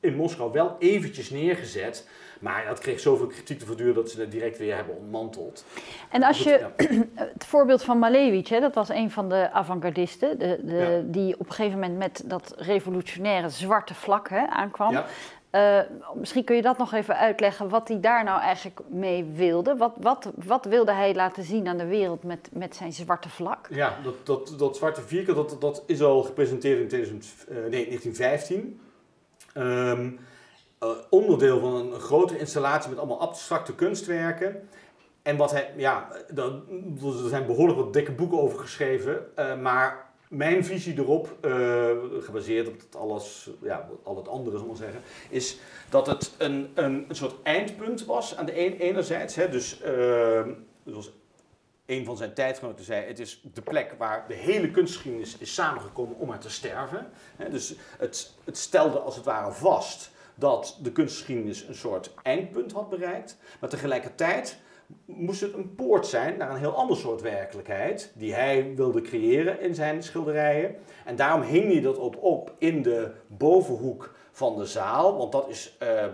[0.05, 2.09] in Moskou wel eventjes neergezet.
[2.41, 5.65] Maar dat kreeg zoveel kritiek te verduren dat ze het direct weer hebben ontmanteld.
[6.11, 6.67] En als je
[7.15, 11.47] het voorbeeld van Malevich, hè, dat was een van de avant-gardisten, de, de, die op
[11.47, 14.93] een gegeven moment met dat revolutionaire zwarte vlak hè, aankwam.
[14.93, 15.07] Ja.
[15.55, 15.81] Uh,
[16.15, 19.77] misschien kun je dat nog even uitleggen, wat hij daar nou eigenlijk mee wilde.
[19.77, 23.69] Wat, wat, wat wilde hij laten zien aan de wereld met, met zijn zwarte vlak?
[23.71, 27.69] Ja, dat, dat, dat zwarte vierkant dat, dat is al gepresenteerd in 2000, uh, nee,
[27.69, 28.81] 1915.
[29.55, 30.19] Um,
[30.83, 34.69] uh, onderdeel van een grotere installatie met allemaal abstracte kunstwerken.
[35.23, 40.65] En wat hij, ja, er zijn behoorlijk wat dikke boeken over geschreven, uh, maar mijn
[40.65, 41.91] visie erop, uh,
[42.21, 45.59] gebaseerd op het alles, ja, al het andere zal maar zeggen, is
[45.91, 49.35] dat het een, een, een soort eindpunt was aan de een, enerzijds.
[49.35, 50.51] Hè, dus ehm,
[50.85, 51.13] zoals
[51.87, 56.19] een van zijn tijdgenoten zei, het is de plek waar de hele kunstgeschiedenis is samengekomen
[56.19, 57.07] om er te sterven.
[57.51, 62.91] dus het, het stelde als het ware vast dat de kunstgeschiedenis een soort eindpunt had
[62.91, 63.37] bereikt.
[63.61, 64.59] Maar tegelijkertijd
[65.05, 69.61] moest het een poort zijn naar een heel ander soort werkelijkheid die hij wilde creëren
[69.61, 70.77] in zijn schilderijen.
[71.05, 75.49] En daarom hing hij dat op, op in de bovenhoek van de zaal, want dat
[75.49, 76.05] is uh,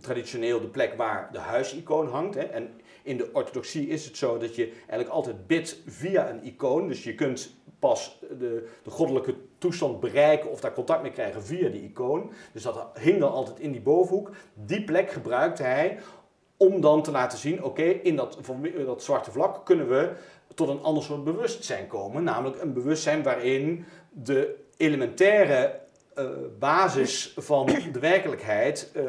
[0.00, 2.34] traditioneel de plek waar de huisicoon hangt.
[2.34, 2.42] Hè.
[2.42, 2.77] En
[3.08, 6.88] in de orthodoxie is het zo dat je eigenlijk altijd bidt via een icoon.
[6.88, 11.68] Dus je kunt pas de, de goddelijke toestand bereiken of daar contact mee krijgen via
[11.68, 12.32] die icoon.
[12.52, 14.30] Dus dat hing dan altijd in die bovenhoek.
[14.54, 15.98] Die plek gebruikte hij
[16.56, 18.38] om dan te laten zien, oké, in dat,
[18.86, 20.12] dat zwarte vlak kunnen we
[20.54, 22.22] tot een ander soort bewustzijn komen.
[22.22, 25.80] Namelijk een bewustzijn waarin de elementaire
[26.58, 29.02] basis van de werkelijkheid uh,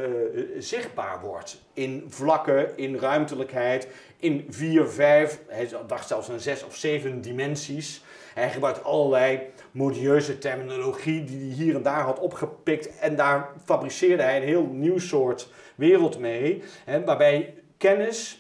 [0.60, 1.62] zichtbaar wordt.
[1.74, 3.88] In vlakken, in ruimtelijkheid,
[4.20, 8.04] in vier, vijf, hij dacht zelfs aan zes of zeven dimensies.
[8.34, 9.40] Hij gebruikt allerlei
[9.72, 13.00] modieuze terminologie die hij hier en daar had opgepikt.
[13.00, 16.64] En daar fabriceerde hij een heel nieuw soort wereld mee.
[16.86, 18.39] Hè, waarbij kennis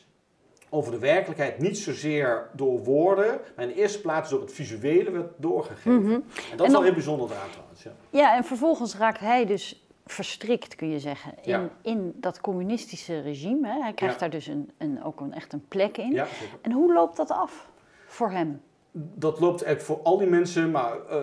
[0.69, 5.12] over de werkelijkheid niet zozeer door woorden, maar in de eerste plaats door het visuele
[5.12, 6.01] werd doorgegeven.
[6.01, 6.12] Mhm.
[6.12, 7.84] En dat is wel heel bijzonder eraan trouwens.
[7.84, 7.91] Ja.
[8.10, 13.67] ja, en vervolgens raakt hij dus verstrikt, kun je zeggen, in, in dat communistische regime.
[13.67, 13.82] Hè.
[13.82, 16.12] Hij krijgt daar dus een, een, ook een, echt een plek in.
[16.12, 16.27] Ja,
[16.62, 17.69] en hoe loopt dat af
[18.05, 18.62] voor hem?
[18.91, 21.17] Dat loopt eigenlijk voor al die mensen, maar uh,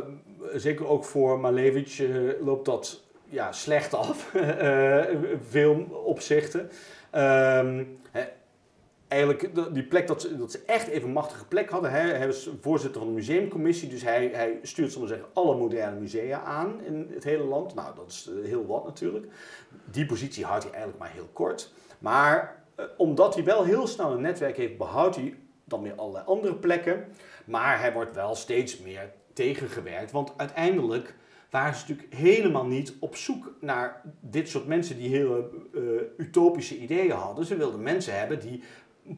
[0.54, 4.32] zeker ook voor Malevich uh, loopt dat ja, slecht af.
[4.34, 5.04] uh,
[5.48, 6.70] veel opzichten.
[7.14, 7.98] Um,
[9.08, 11.90] eigenlijk die plek dat ze, dat ze echt even machtige plek hadden.
[11.90, 16.42] Hij, was voorzitter van de museumcommissie, dus hij, hij stuurt zullen zeggen, alle moderne musea
[16.42, 17.74] aan in het hele land.
[17.74, 19.26] Nou, dat is eh, heel wat natuurlijk.
[19.90, 21.72] Die positie houdt hij eigenlijk maar heel kort.
[21.98, 26.24] Maar eh, omdat hij wel heel snel een netwerk heeft, behoudt hij dan weer allerlei
[26.26, 27.04] andere plekken.
[27.44, 31.14] Maar hij wordt wel steeds meer tegengewerkt, want uiteindelijk
[31.50, 35.82] waren ze natuurlijk helemaal niet op zoek naar dit soort mensen die hele uh,
[36.16, 37.44] utopische ideeën hadden.
[37.44, 38.62] Ze wilden mensen hebben die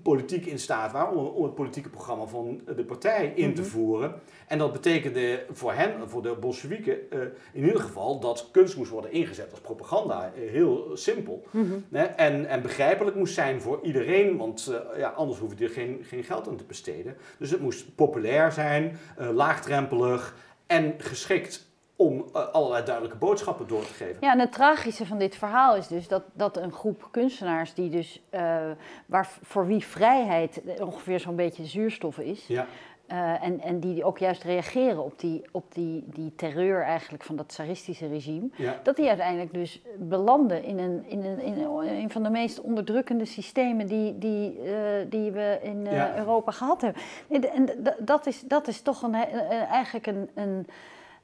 [0.03, 3.71] politiek in staat waren om, het politieke programma van de partij in te mhm.
[3.71, 4.15] voeren.
[4.47, 7.21] En dat betekende voor hen, voor de Bolsjewieken, uh,
[7.53, 10.33] in ieder geval dat kunst moest worden ingezet als propaganda.
[10.35, 11.47] heel simpel.
[11.51, 11.73] Mhm.
[12.17, 16.25] en, en begrijpelijk moest zijn voor iedereen, want ja, anders hoefde je er geen, geen
[16.25, 17.17] geld aan te besteden.
[17.39, 20.35] Dus het moest populair zijn, laagdrempelig
[20.67, 21.68] en geschikt
[21.99, 24.17] om uh, allerlei duidelijke boodschappen door te geven.
[24.21, 27.91] Ja, en het tragische van dit verhaal is dus dat, dat een groep kunstenaars die
[27.91, 28.57] dus, uh,
[29.07, 32.67] waar, voor wie vrijheid ongeveer zo'n beetje zuurstof is, ja.
[33.13, 37.37] Uh, en, en die ook juist reageren op die, op die, die terreur eigenlijk van
[37.37, 38.81] dat tsaristische regime, ja.
[38.83, 43.25] dat die uiteindelijk dus belanden in een, in een, in een van de meest onderdrukkende
[43.25, 44.61] systemen die, die,
[45.09, 47.03] die we in Europa gehad hebben.
[47.29, 50.67] En dat is, dat is toch een, eigenlijk een, een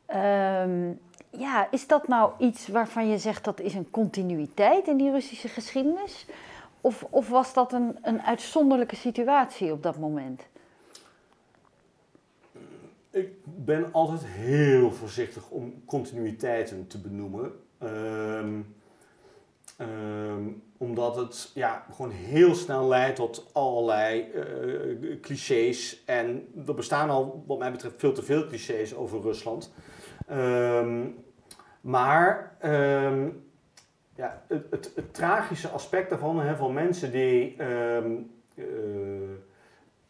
[0.06, 0.92] Ehm,
[1.30, 5.48] ja, is dat nou iets waarvan je zegt dat is een continuïteit in die Russische
[5.48, 6.26] geschiedenis?
[6.80, 10.42] Of, of was dat een, een uitzonderlijke situatie op dat moment?
[13.10, 17.52] Ik ben altijd heel voorzichtig om continuïteiten te benoemen.
[17.78, 18.60] Ehm,
[19.76, 20.42] ehm,
[20.76, 26.02] omdat het ja, gewoon heel snel leidt tot allerlei uh, clichés.
[26.04, 29.72] En er bestaan al, wat mij betreft, veel te veel clichés over Rusland.
[30.26, 31.06] Ehm,
[31.80, 33.28] maar ehm,
[34.16, 38.12] ja, het, het, het, tragische aspect daarvan, hè, van mensen die ehm,
[38.54, 38.64] eh,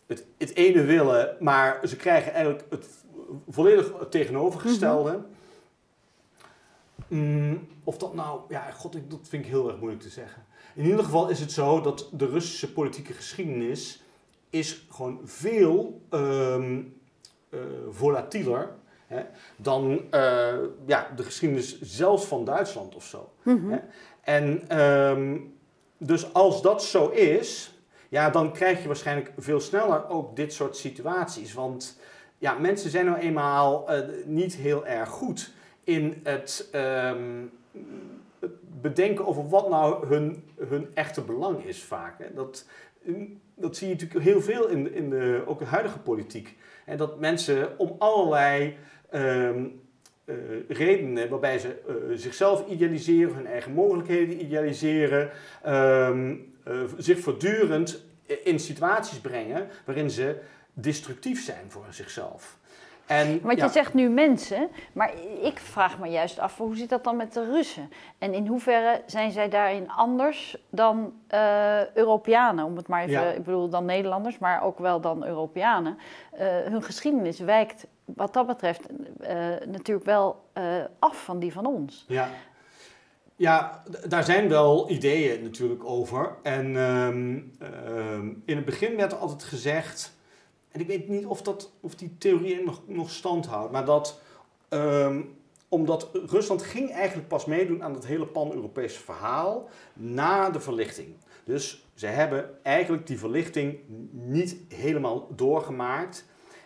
[0.07, 2.87] het, het ene willen, maar ze krijgen eigenlijk het
[3.49, 5.11] volledig tegenovergestelde.
[5.11, 5.23] Mhm.
[7.09, 10.45] Mm, of dat nou, ja, god, dat vind ik heel erg moeilijk te zeggen.
[10.75, 14.03] In ieder geval is het zo dat de Russische politieke geschiedenis
[14.51, 17.01] is gewoon veel um,
[17.51, 18.75] uh, volatieler
[19.15, 19.23] hè,
[19.57, 20.55] dan uh,
[20.87, 23.33] ja, de geschiedenis zelfs van Duitsland of zo.
[23.43, 23.79] Mm hè.
[24.21, 25.55] En um,
[25.99, 30.77] dus als dat zo is, ja, dan krijg je waarschijnlijk veel sneller ook dit soort
[30.77, 31.55] situaties.
[31.55, 31.99] Want
[32.39, 35.53] ja, mensen zijn nou eenmaal uh, niet heel erg goed
[35.85, 37.53] in het, um,
[38.39, 38.51] het,
[38.81, 42.19] bedenken over wat nou hun, hun echte belang is vaak.
[42.19, 42.35] Hè.
[42.35, 42.67] Dat,
[43.55, 46.57] dat zie je natuurlijk heel veel in, in de, ook de huidige politiek.
[46.85, 48.77] En dat mensen om allerlei
[49.15, 49.83] um,
[50.25, 50.35] uh,
[50.69, 55.31] redenen waarbij ze uh, zichzelf idealiseren, hun eigen mogelijkheden idealiseren,
[55.67, 58.05] um, uh, zich voortdurend
[58.45, 60.37] in situaties brengen waarin ze
[60.73, 62.59] destructief zijn voor zichzelf.
[63.07, 65.13] En, Want je zegt nu mensen, maar
[65.43, 67.91] ik vraag me juist af, hoe zit dat dan met de Russen?
[68.19, 72.65] En in hoeverre zijn zij daarin anders dan uh, Europeanen?
[72.65, 75.99] Om het maar even, ik bedoel dan Nederlanders, maar ook wel dan Europeanen.
[76.35, 79.29] Uh, hun geschiedenis wijkt wat dat betreft uh,
[79.67, 80.45] natuurlijk wel
[80.99, 82.05] af van die van ons.
[82.09, 82.29] Ja.
[83.37, 86.37] Ja, daar zijn wel ideeën natuurlijk over.
[86.43, 87.53] En um,
[87.87, 90.17] um, in het begin werd altijd gezegd
[90.75, 94.21] en ik weet niet of, dat, of die theorie nog, nog stand houdt, maar dat
[94.69, 95.37] um,
[95.69, 101.09] omdat Rusland ging eigenlijk pas meedoen aan het hele pan-Europese verhaal na de verlichting.
[101.45, 103.79] Dus ze hebben eigenlijk die verlichting
[104.11, 106.25] niet helemaal doorgemaakt.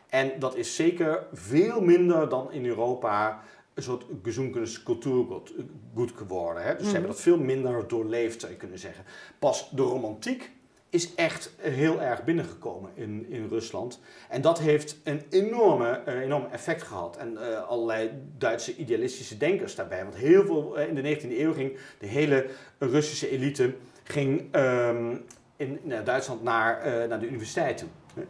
[0.08, 3.42] En dat is zeker veel minder dan in Europa
[3.74, 6.62] een soort gezonken cultuurgoed geworden.
[6.62, 6.76] Hè?
[6.76, 7.10] Dus ze hebben mhm.
[7.10, 9.04] dat veel minder doorleefd, zou je kunnen zeggen.
[9.38, 10.50] Pas de romantiek
[10.90, 14.00] is echt heel erg binnengekomen in, in Rusland.
[14.28, 17.16] En dat heeft een enorme, enorm effect gehad.
[17.16, 20.02] En uh, allerlei Duitse idealistische denkers daarbij.
[20.02, 22.46] Want heel veel, uh, in de 19e eeuw ging de hele
[22.78, 23.74] Russische elite
[24.04, 25.24] ging, um,
[25.56, 28.24] in, Duitsland naar, naar de universiteit toe.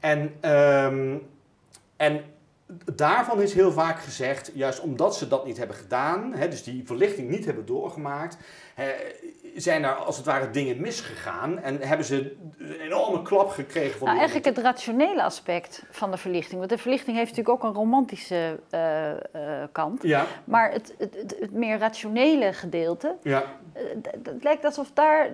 [0.00, 1.22] En, um,
[1.96, 2.24] en
[2.94, 6.86] daarvan is heel vaak gezegd, juist omdat ze dat niet hebben gedaan, hè, dus die
[6.86, 8.36] verlichting niet hebben doorgemaakt,
[9.56, 13.98] zijn er als het ware dingen misgegaan en hebben ze een enorme klap gekregen.
[13.98, 16.58] Van nou, eigenlijk het rationele aspect van de verlichting.
[16.58, 20.02] Want de verlichting heeft natuurlijk ook een romantische uh, uh, kant.
[20.02, 20.26] Ja.
[20.44, 23.44] Maar het, het, het, meer rationele gedeelte, ja.
[23.76, 23.82] Uh,
[24.22, 25.30] het lijkt alsof daar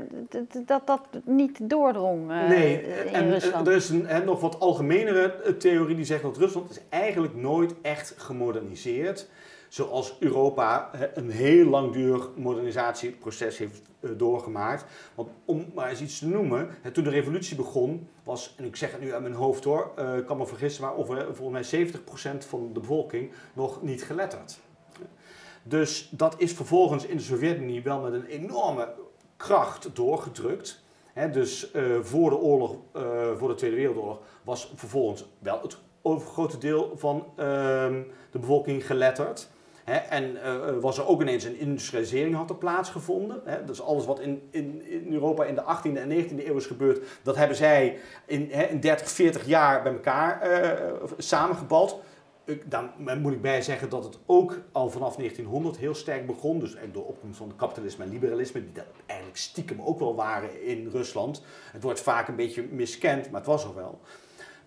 [0.66, 3.66] dat, dat niet doordrong nee, in en, Rusland.
[3.66, 7.74] er is een hè, nog wat algemenere theorie die zegt dat Rusland is eigenlijk nooit
[7.82, 9.28] echt gemoderniseerd
[9.76, 14.84] zoals Europa een heel langdurig modernisatieproces heeft eh, doorgemaakt.
[15.14, 18.92] Want om maar eens iets te noemen, toen de revolutie begon, was, en ik zeg
[18.92, 21.62] het nu uit mijn hoofd hoor, eh, ik kan me vergissen, maar over volgens mij
[21.62, 24.58] 70% van de bevolking nog niet geletterd.
[25.62, 28.94] Dus dat is vervolgens in de Sovjet-Unie wel met een enorme
[29.36, 30.84] kracht doorgedrukt.
[31.32, 31.70] dus
[32.02, 32.76] voor de oorlog,
[33.36, 37.46] voor de Tweede Wereldoorlog, was vervolgens wel het overgrote deel van uh,
[38.30, 39.48] de bevolking geletterd.
[39.86, 43.40] Hè, en uh, was er ook ineens een industrialisering had er plaatsgevonden.
[43.44, 46.66] Hè, dus alles wat in, in, in, Europa in de 18e en 19e eeuw is
[46.66, 50.70] gebeurd, dat hebben zij in, hè, in 30, 40 jaar bij elkaar uh,
[51.16, 52.00] samengebald.
[52.64, 56.58] Dan moet ik bij zeggen dat het ook al vanaf 1900 heel sterk begon.
[56.58, 60.88] Dus door opkomst van kapitalisme en liberalisme, die dat eigenlijk stiekem ook wel waren in
[60.88, 61.42] Rusland.
[61.72, 64.00] Het wordt vaak een beetje miskend, maar het was er wel.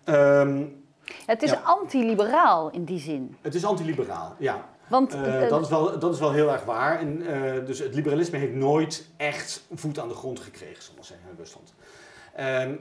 [0.06, 0.84] Um,
[1.26, 1.62] het is ja.
[1.64, 3.38] antiliberaal in die zin.
[3.42, 4.70] Het is antiliberaal, ja.
[4.90, 7.00] Want, uh, dat, is wel, dat is wel heel erg waar.
[7.00, 11.04] En, uh, dus het liberalisme heeft nooit echt voet aan de grond gekregen, zal ik
[11.04, 11.74] zeggen, in Rusland.
[12.40, 12.80] Um,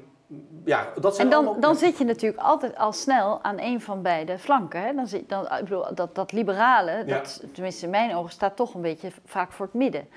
[0.65, 1.61] ja, dat zijn en dan, allemaal...
[1.61, 4.83] dan zit je natuurlijk altijd al snel aan een van beide flanken.
[4.83, 4.95] Hè?
[4.95, 7.19] Dan zit, dan, ik bedoel, dat, dat liberale, ja.
[7.19, 10.09] dat, tenminste in mijn ogen, staat toch een beetje vaak voor het midden.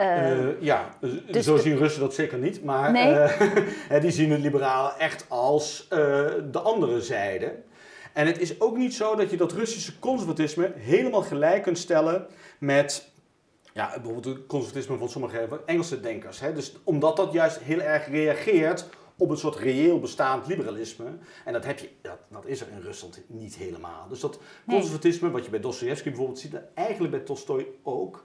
[0.00, 0.88] Uh, ja,
[1.30, 2.64] dus zo zien Russen dat zeker niet.
[2.64, 4.00] Maar nee?
[4.00, 5.86] die zien het liberale echt als
[6.50, 7.54] de andere zijde.
[8.12, 12.26] En het is ook niet zo dat je dat Russische conservatisme helemaal gelijk kunt stellen
[12.58, 13.10] met
[13.72, 16.40] ja, bijvoorbeeld het conservatisme van sommige Engelse denkers.
[16.40, 16.52] Hè?
[16.52, 21.06] Dus omdat dat juist heel erg reageert op een soort reëel bestaand liberalisme.
[21.44, 24.08] En dat, heb je, dat, dat is er in Rusland niet helemaal.
[24.08, 28.24] Dus dat conservatisme, wat je bij Dostoevsky bijvoorbeeld ziet, eigenlijk bij Tolstoy ook.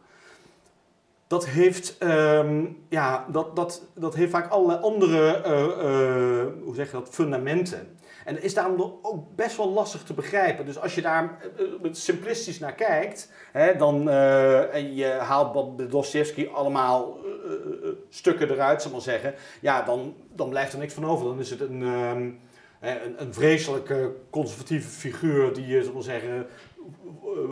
[1.27, 6.85] Dat heeft, um, ja, dat, dat, dat heeft vaak allerlei andere, uh, uh, hoe zeg
[6.85, 7.97] je dat, fundamenten.
[8.27, 10.65] En is daarom ook best wel lastig te begrijpen.
[10.65, 15.87] Dus als je daar uh, simplistisch naar kijkt, hè, dan, uh, en je haalt bij
[15.87, 20.93] Dostoevsky allemaal uh, stukken eruit, zal ik maar zeggen, ja, dan, dan blijft er niks
[20.93, 21.25] van over.
[21.25, 22.39] Dan is het een, um,
[22.79, 26.47] een, een, vreselijke conservatieve figuur die je, zal maar zeggen,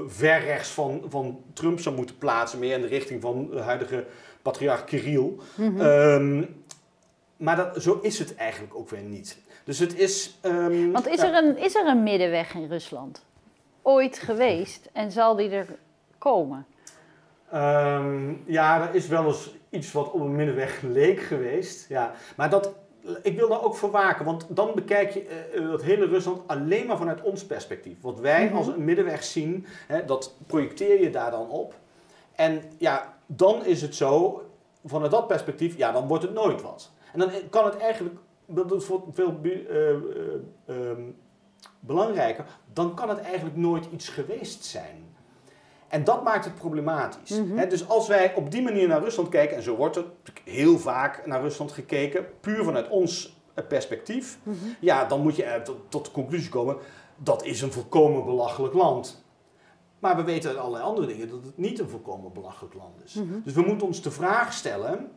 [0.08, 4.06] ver rechts van, van Trump zou moeten plaatsen, meer in de richting van de huidige
[4.42, 5.34] patriarch Kirill.
[5.56, 5.80] Mm -hmm.
[5.80, 6.64] um,
[7.38, 9.44] maar dat, zo is het eigenlijk ook weer niet.
[9.66, 10.38] Dus het is.
[10.42, 13.24] Um, Want is, er een, is er een middenweg in Rusland?
[13.82, 15.68] Ooit geweest en zal die er
[16.18, 16.66] komen?
[17.54, 21.90] Um, ja, er is wel eens iets wat op een middenweg leek geweest.
[21.90, 22.14] Ja.
[22.36, 22.74] Maar dat,
[23.22, 26.88] ik wil daar ook voor waken, want dan bekijk je uh, dat hele Rusland alleen
[26.88, 28.02] maar vanuit ons perspectief.
[28.02, 28.58] Wat wij mm -hmm.
[28.58, 31.74] als een middenweg zien, hè, dat projecteer je daar dan op.
[32.36, 34.44] En ja, dan is het zo,
[34.86, 36.92] vanuit dat perspectief, ja, dan wordt het nooit wat.
[37.14, 39.90] En dan kan het eigenlijk dat is veel uh,
[40.68, 41.16] um,
[41.80, 45.14] belangrijker, dan kan het eigenlijk nooit iets geweest zijn.
[45.88, 47.30] En dat maakt het problematisch.
[47.30, 47.70] Mm -hmm.
[47.70, 50.06] dus als wij op die manier naar Rusland kijken, en zo wordt er
[50.44, 54.76] heel vaak naar Rusland gekeken, puur vanuit ons perspectief, mm -hmm.
[54.80, 56.78] ja, dan moet je tot, tot de conclusie komen,
[57.18, 59.24] dat is een volkomen belachelijk land.
[60.00, 63.14] Maar we weten uit allerlei andere dingen dat het niet een volkomen belachelijk land is.
[63.14, 63.42] Mm -hmm.
[63.44, 65.12] Dus we moeten ons de vraag stellen,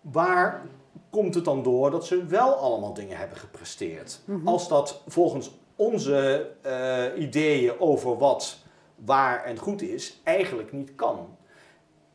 [0.00, 0.66] waar
[1.10, 4.20] komt het dan door dat ze wel allemaal dingen hebben gepresteerd.
[4.24, 4.48] Mhm.
[4.48, 8.58] Als dat volgens onze uh, ideeën over wat
[8.94, 11.36] waar en goed is, eigenlijk niet kan.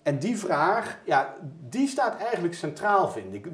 [0.03, 1.35] En die vraag, ja,
[1.69, 3.47] die staat eigenlijk centraal, vind ik.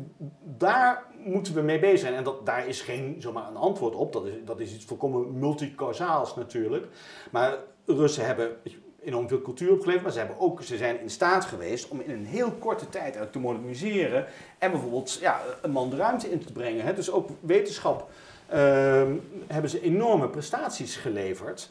[0.57, 2.13] Daar moeten we mee bezig zijn.
[2.13, 4.13] En dat, daar is geen zomaar een antwoord op.
[4.13, 6.87] Dat is, dat is iets volkomen multicausaals natuurlijk.
[7.31, 8.57] Maar Russen hebben
[9.05, 12.11] enorm veel cultuur opgeleverd, maar ze, hebben ook, ze zijn in staat geweest om in
[12.11, 14.25] een heel korte tijd te moderniseren
[14.57, 16.85] en bijvoorbeeld ja, een man de ruimte in te brengen.
[16.85, 16.93] Hè.
[16.93, 18.09] Dus ook wetenschap
[18.53, 18.57] uh,
[19.47, 21.69] hebben ze enorme prestaties geleverd.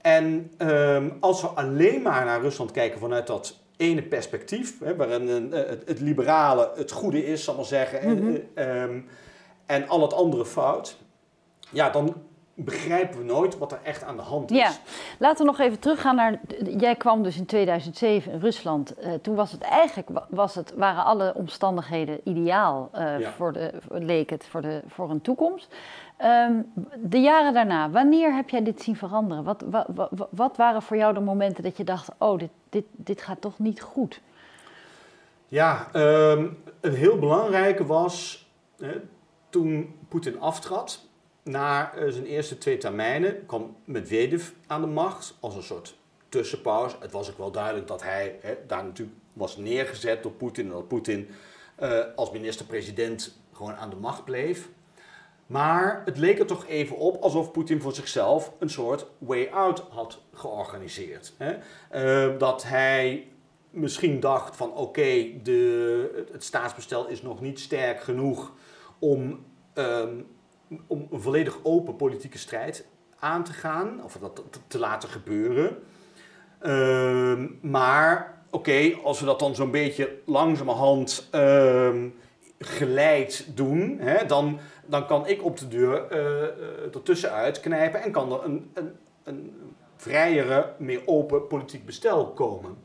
[0.00, 5.28] En uh, als we alleen maar naar Rusland kijken vanuit dat ene perspectief, hè, waarin
[5.28, 8.40] een, het, het, liberale het goede is, zal ik maar zeggen, mm -hmm.
[8.54, 9.08] en, um,
[9.66, 10.96] en al het andere fout,
[11.70, 12.14] ja, dan
[12.58, 14.56] begrijpen we nooit wat er echt aan de hand is.
[14.56, 14.72] Ja,
[15.18, 16.40] laten we nog even teruggaan naar.
[16.78, 18.94] Jij kwam dus in 2007 in Rusland.
[18.98, 23.30] Uh, toen was het eigenlijk was het, waren alle omstandigheden ideaal uh, ja.
[23.30, 25.74] voor de, leek het voor, de, voor een toekomst.
[26.24, 29.44] Um, de jaren daarna, wanneer heb jij dit zien veranderen?
[29.44, 32.84] Wat, wat, wat, wat, waren voor jou de momenten dat je dacht: oh, dit, dit,
[32.90, 34.20] dit gaat toch niet goed?
[35.48, 38.46] Ja, um, een heel belangrijke was
[39.48, 41.05] toen Poetin aftrad
[41.46, 45.96] na uh, zijn eerste twee termijnen kwam Medvedev aan de macht als een soort
[46.28, 46.96] tussenpauze.
[47.00, 50.72] Het was ook wel duidelijk dat hij hè, daar natuurlijk was neergezet door Poetin en
[50.72, 51.28] dat Poetin
[51.82, 54.68] uh, als minister-president gewoon aan de macht bleef.
[55.46, 59.84] Maar het leek er toch even op alsof Poetin voor zichzelf een soort way out
[59.90, 61.32] had georganiseerd.
[61.36, 61.56] Hè?
[61.94, 63.28] Uh, dat hij
[63.70, 65.26] misschien dacht van oké,
[66.32, 68.52] het staatsbestel is nog niet sterk genoeg
[68.98, 70.26] om um,
[70.86, 72.86] om een volledig open politieke strijd
[73.18, 75.76] aan te gaan, of dat te laten gebeuren.
[76.62, 81.94] Uh, maar oké, als we dat dan zo'n beetje langzamerhand uh,
[82.58, 88.32] geleid doen, hè, dan, dan kan ik op de deur uh, ertussen uitknijpen en kan
[88.32, 88.92] er een, een,
[89.24, 89.52] een
[89.96, 92.76] vrijere, meer open politiek bestel komen.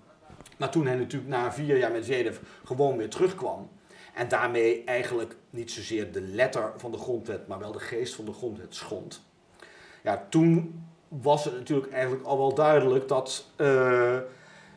[0.57, 3.69] Maar toen hij natuurlijk na vier jaar met Zedev gewoon weer terugkwam.
[4.14, 8.26] En daarmee eigenlijk niet zozeer de letter van de grondwet, maar wel de geest van
[8.26, 9.24] de grondwet schond.
[10.03, 14.14] Ja, toen was het natuurlijk eigenlijk al wel duidelijk dat uh,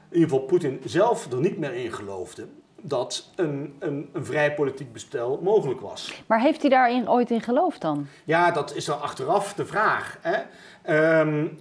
[0.08, 2.46] in ieder geval Poetin zelf er niet meer in geloofde
[2.86, 6.22] dat een, een, een, vrij politiek bestel mogelijk was.
[6.26, 8.06] Maar heeft hij daarin ooit in geloofd dan?
[8.24, 10.18] Ja, dat is dan achteraf de vraag.
[10.20, 10.42] Hè?
[11.20, 11.58] Um,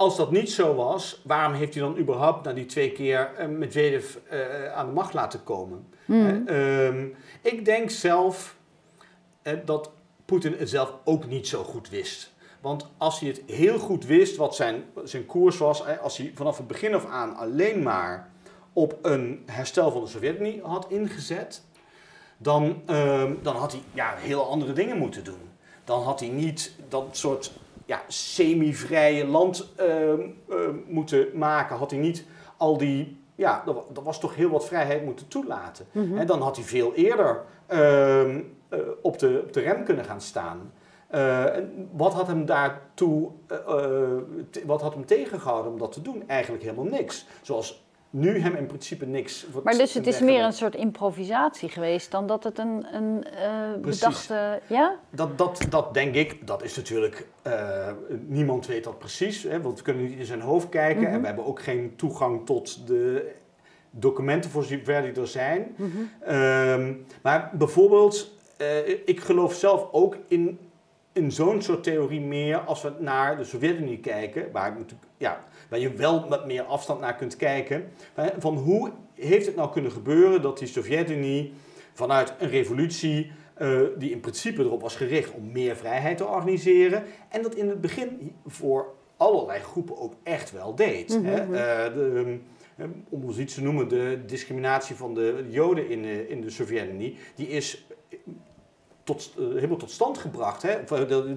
[0.00, 3.46] als dat niet zo was, waarom heeft hij dan überhaupt na die twee keer uh,
[3.46, 5.86] Medvedev uh, aan de macht laten komen?
[6.04, 6.46] Hmm.
[6.46, 7.06] Ehm,
[7.42, 8.56] ik denk zelf
[9.64, 9.90] dat
[10.24, 12.32] Poetin het zelf ook niet zo goed wist.
[12.60, 16.56] Want als hij het heel goed wist wat zijn, zijn koers was, als hij vanaf
[16.56, 18.30] het begin af aan alleen maar
[18.72, 21.62] op een herstel van de Sovjet-Unie had ingezet,
[22.36, 25.48] dan, ehm, dan had hij ja, heel andere dingen moeten doen.
[25.84, 27.52] Dan had hij niet dat soort
[27.90, 31.76] ja, semi-vrije land ehm, ehm, moeten maken.
[31.76, 32.26] Had hij niet
[32.56, 33.18] al die.
[33.34, 35.86] Ja, er, was toch heel wat vrijheid moeten toelaten.
[35.92, 36.26] En mhm.
[36.26, 38.36] dan had hij veel eerder uh,
[39.02, 40.72] op, de, op de rem kunnen gaan staan.
[41.14, 41.44] Uh,
[41.92, 43.30] wat had hem daartoe,
[43.68, 46.24] uh, wat had hem tegengehouden om dat te doen?
[46.26, 47.26] Eigenlijk helemaal niks.
[47.42, 49.46] Zoals nu hem in principe niks.
[49.64, 53.80] Maar dus het is meer een soort improvisatie geweest dan dat het een, een uh,
[53.80, 54.60] bedachte.
[54.66, 54.98] Ja?
[55.10, 57.26] Dat, dat, dat denk ik, dat is natuurlijk.
[57.46, 57.88] Uh,
[58.26, 61.20] niemand weet dat precies, hè, want we kunnen niet in zijn hoofd kijken en mhm.
[61.20, 63.32] we hebben ook geen toegang tot de
[63.90, 65.74] documenten voor zover die er zijn.
[65.76, 67.04] Mm -hmm.
[67.22, 68.30] maar bijvoorbeeld,
[68.60, 70.58] uh, ik geloof zelf ook in
[71.12, 74.76] in zo'n soort theorie meer als we naar de Sovjet-Unie kijken, waar,
[75.16, 77.90] ja, waar je wel met meer afstand naar kunt kijken.
[78.38, 81.52] Van hoe heeft het nou kunnen gebeuren dat die Sovjet-Unie
[81.92, 87.04] vanuit een revolutie, uh, die in principe erop was gericht om meer vrijheid te organiseren,
[87.28, 91.20] en dat in het begin voor allerlei groepen ook echt wel deed.
[91.22, 91.42] hè?
[91.42, 92.38] Uh, de,
[93.08, 97.16] om ons iets te noemen, de discriminatie van de Joden in de, in de Sovjet-Unie,
[97.34, 97.86] die is
[99.04, 100.62] tot, uh, helemaal tot stand gebracht.
[100.62, 100.78] Hè?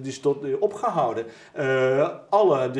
[0.02, 1.26] is tot, uh, opgehouden.
[1.58, 2.70] Uh, alle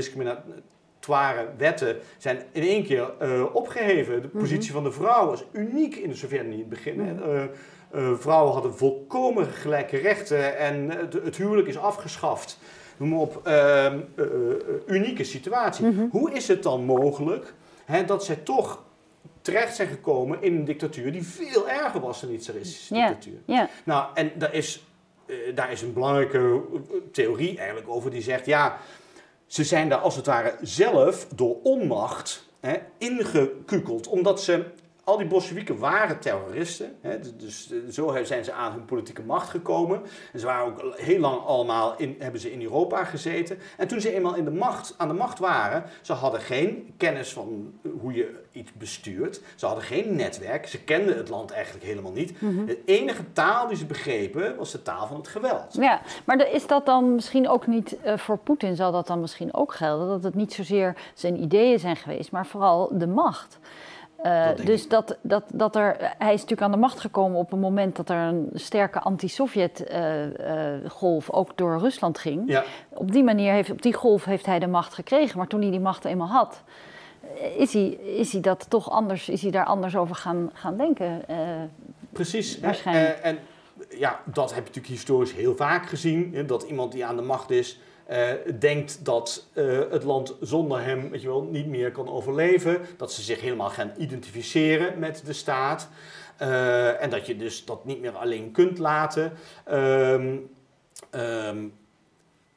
[1.05, 3.11] discriminatoire wetten zijn in één keer
[3.53, 4.23] opgeheven.
[4.23, 4.73] De positie mhm.
[4.73, 7.01] van de vrouw was uniek in de Sovjet-Unie in het begin.
[7.01, 7.51] Mm
[8.17, 10.91] vrouwen hadden volkomen gelijke rechten en
[11.25, 12.59] het huwelijk is afgeschaft.
[12.97, 14.01] Noem maar op, ehm,
[14.87, 15.87] unieke situatie.
[15.87, 16.07] Mhm.
[16.11, 18.83] Hoe is het dan mogelijk hè, dat zij toch
[19.45, 23.39] terecht zijn gekomen in een dictatuur die veel erger was dan die tsaristische dictatuur.
[23.47, 23.69] Ja.
[23.85, 24.85] Nou, en daar is,
[25.55, 28.79] daar is een belangrijke eh, theorie eigenlijk over die zegt, ja,
[29.47, 34.65] ze zijn daar als het ware zelf door onmacht hè, ingekukeld, omdat ze
[35.05, 36.97] al die Bolsjewieken waren terroristen.
[37.01, 40.03] Hè, dus, dus eh, zo zijn ze aan hun politieke macht gekomen.
[40.33, 43.59] En ze waren ook heel lang allemaal in, hebben ze in Europa gezeten.
[43.77, 47.33] En toen ze eenmaal in de macht, aan de macht waren, ze hadden geen kennis
[47.33, 49.41] van hoe je iets bestuurt.
[49.55, 50.67] Ze hadden geen netwerk.
[50.67, 52.43] Ze kenden het land eigenlijk helemaal niet.
[52.43, 52.65] Mhm.
[52.65, 55.75] De enige taal die ze begrepen was de taal van het geweld.
[55.75, 59.55] Ja, maar is dat dan misschien ook niet, uh, voor Poetin zal dat dan misschien
[59.55, 63.59] ook gelden, dat het niet zozeer zijn ideeën zijn geweest, maar vooral de macht.
[64.27, 67.59] Uh, dus dat, dat, dat er, hij is natuurlijk aan de macht gekomen op een
[67.59, 72.43] moment dat er een sterke anti-Sovjet-golf uh, uh, ook door Rusland ging.
[72.47, 72.65] Ja.
[72.89, 75.39] Op die manier heeft, op die golf heeft hij de macht gekregen.
[75.39, 76.63] Maar toen hij die macht eenmaal had,
[77.57, 81.23] is hij, is hij dat toch anders, is hij daar anders over gaan, gaan denken.
[82.13, 82.61] Precies.
[82.61, 83.19] Waarschijnlijk.
[83.19, 83.39] en
[83.99, 86.47] ja, dat heb je natuurlijk historisch heel vaak gezien.
[86.47, 87.81] Dat iemand die aan de macht is,
[88.11, 88.29] uh,
[88.59, 92.81] denkt dat uh, het land zonder hem weet je wel, niet meer kan overleven.
[92.97, 95.89] Dat ze zich helemaal gaan identificeren met de staat.
[96.43, 99.33] Uh, en dat je dus dat niet meer alleen kunt laten.
[99.71, 100.51] Um,
[101.11, 101.73] um,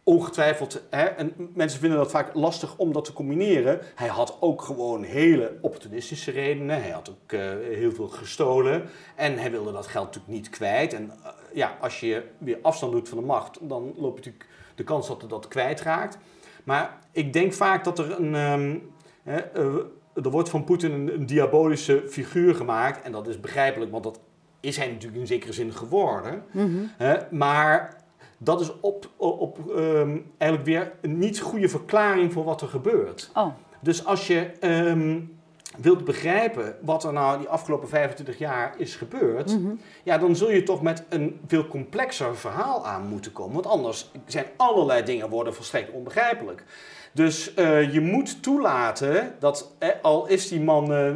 [0.03, 3.79] ongetwijfeld, en mensen vinden dat vaak lastig om dat te combineren.
[3.95, 6.81] Hij had ook gewoon hele opportunistische redenen.
[6.81, 7.39] Hij had ook
[7.71, 8.89] heel veel gestolen.
[9.15, 10.93] En hij wilde dat geld natuurlijk niet kwijt.
[10.93, 11.11] En
[11.53, 14.45] ja, als je weer afstand doet van de macht, dan loop je natuurlijk
[14.77, 16.17] de kans dat hij dat kwijtraakt.
[16.63, 18.35] Maar ik denk vaak dat er een.
[18.35, 18.91] Um,
[19.23, 19.75] hè, uh,
[20.13, 23.01] er wordt van Poetin een, een, diabolische figuur gemaakt.
[23.01, 24.19] En dat is begrijpelijk, want dat
[24.59, 26.43] is hij natuurlijk in zekere zin geworden.
[26.51, 26.89] Mm
[27.29, 27.95] maar
[28.37, 33.31] dat is op, op um, eigenlijk weer een niet goede verklaring voor wat er gebeurt.
[33.33, 33.47] Oh.
[33.81, 35.36] Dus als je um,
[35.81, 39.71] wilt begrijpen wat er nou die afgelopen 25 jaar is gebeurd, mhm.
[40.03, 43.53] ja, dan zul je toch met een veel complexer verhaal aan moeten komen.
[43.53, 46.63] Want anders zijn allerlei dingen worden volstrekt onbegrijpelijk.
[47.11, 51.13] Dus uh, je moet toelaten dat, eh, al is die man uh,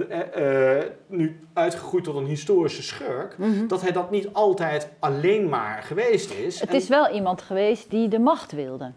[1.07, 3.68] nu uit uitgegroeid tot een historische schurk, Mhm.
[3.68, 6.59] dat hij dat niet altijd alleen maar geweest is.
[6.59, 8.91] Het En- is wel iemand geweest die de macht wilde.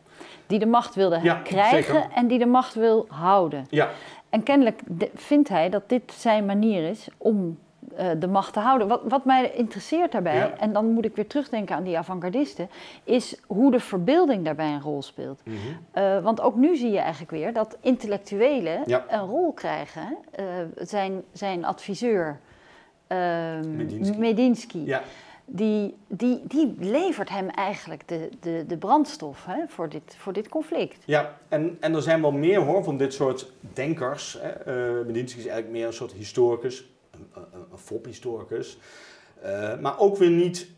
[0.47, 2.11] Die de macht wilde Ja, krijgen zeker.
[2.15, 3.67] en die de macht wil houden.
[3.71, 3.91] Ja,
[4.35, 4.80] En kennelijk
[5.14, 7.59] vindt hij dat dit zijn manier is om
[7.97, 8.89] eh, de macht te houden.
[8.89, 10.57] Wat, wat mij interesseert daarbij, Ja.
[10.59, 12.68] en dan moet ik weer terugdenken aan die avant-gardisten,
[13.05, 15.41] is hoe de verbeelding daarbij een rol speelt.
[15.45, 15.57] Mhm.
[15.91, 19.05] Eh, want ook nu zie je eigenlijk weer dat intellectuelen Ja.
[19.09, 20.16] een rol krijgen.
[20.30, 20.45] Eh,
[20.78, 22.39] zijn, zijn adviseur,
[23.07, 24.18] ehm, Medinsky.
[24.18, 25.03] Medinsky, ja.
[25.45, 30.49] Die, die, die levert hem eigenlijk de, de, de brandstof hè, voor, dit, voor dit
[30.49, 31.03] conflict.
[31.05, 34.38] Ja, en, en er zijn wel meer hoor van dit soort denkers.
[34.40, 34.49] Hè.
[34.49, 38.78] Eh, Medinsky is eigenlijk meer een soort historicus, een, een, een fophistoricus.
[39.42, 40.68] Eh, maar ook weer niet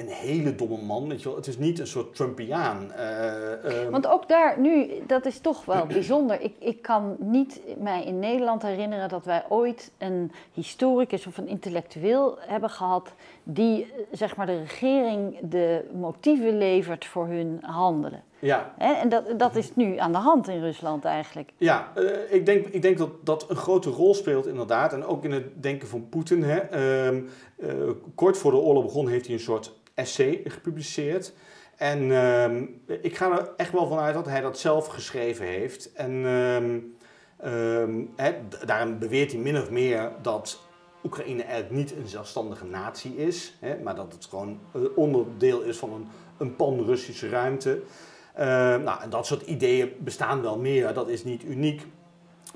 [0.00, 1.36] een hele domme man, weet je wel.
[1.36, 2.92] Het is niet een soort Trumpiaan.
[2.92, 6.40] Eh, ehm, Want ook daar nu, dat is toch wel bijzonder.
[6.40, 11.48] Ik, ik kan niet mij in Nederland herinneren dat wij ooit een historicus of een
[11.48, 13.12] intellectueel hebben gehad
[13.52, 18.22] die eh, zeg maar de regering de motieven levert voor hun handelen.
[18.38, 18.92] ja, Hè?
[18.92, 21.52] En dat, dat is nu aan de hand in Rusland eigenlijk.
[21.56, 24.92] Ja, eh, ik, denk, ik denk dat dat een grote rol speelt inderdaad.
[24.92, 26.42] En ook in het denken van Poetin.
[26.42, 26.58] Hè.
[26.58, 27.22] Ehm,
[27.56, 27.68] eh,
[28.14, 31.32] kort voor de oorlog begon heeft hij een soort essay gepubliceerd.
[31.76, 32.64] En ehm,
[33.02, 35.92] ik ga er echt wel vanuit dat hij dat zelf geschreven heeft.
[35.92, 36.24] En
[37.36, 38.04] ehm,
[38.66, 40.69] daarin beweert hij min of meer dat
[41.04, 43.56] Oekraïne eigenlijk niet een zelfstandige natie is.
[43.58, 46.06] Hè, maar dat het gewoon eh, onderdeel is van een,
[46.38, 47.82] een pan-Russische ruimte.
[48.34, 48.46] Eh,
[48.76, 51.86] nou, en dat soort ideeën bestaan wel meer, dat is niet uniek.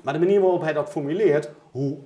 [0.03, 1.97] Maar de manier waarop hij dat formuleert, hoe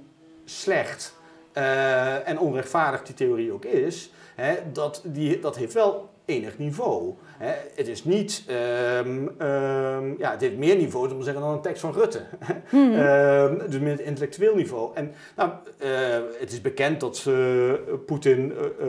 [0.45, 1.15] slecht
[1.51, 7.13] eh, en onrechtvaardig die theorie ook is, hè, dat, die, dat heeft wel enig niveau.
[7.37, 7.53] Hè.
[7.75, 11.61] Het is niet, ehm, ehm, ja, het heeft meer niveau om te zeggen dan een
[11.61, 12.21] tekst van Rutte.
[12.71, 14.95] Ehm, dus met intellectueel niveau.
[14.95, 15.89] En nou, eh,
[16.39, 17.73] het is bekend dat eh,
[18.05, 18.87] Poetin eh,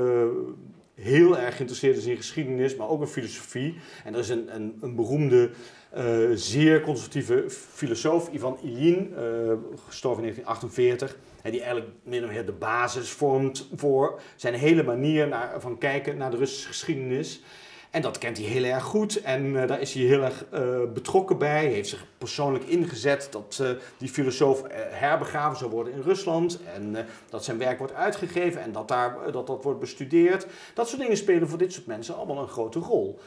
[0.95, 3.79] heel erg geïnteresseerd is in geschiedenis, maar ook in filosofie.
[4.05, 5.51] En er is een, een, een beroemde,
[5.91, 9.23] eh, zeer conservatieve filosoof, Ivan Ilyin, eh,
[9.87, 11.17] gestorven in 1948.
[11.43, 15.79] hè, die eigenlijk min of meer de basis vormt voor zijn hele manier naar, van
[15.79, 17.43] kijken naar de Russische geschiedenis.
[17.91, 20.45] En dat kent hij heel erg goed en eh, daar is hij heel erg
[20.93, 21.65] betrokken bij.
[21.65, 23.63] Hij heeft zich persoonlijk ingezet dat
[23.99, 26.59] die filosoof herbegraven zou worden in Rusland.
[26.75, 30.47] En dat zijn werk wordt uitgegeven en dat, daar, dat dat wordt bestudeerd.
[30.75, 33.19] Dat soort dingen spelen voor dit soort mensen allemaal een grote rol.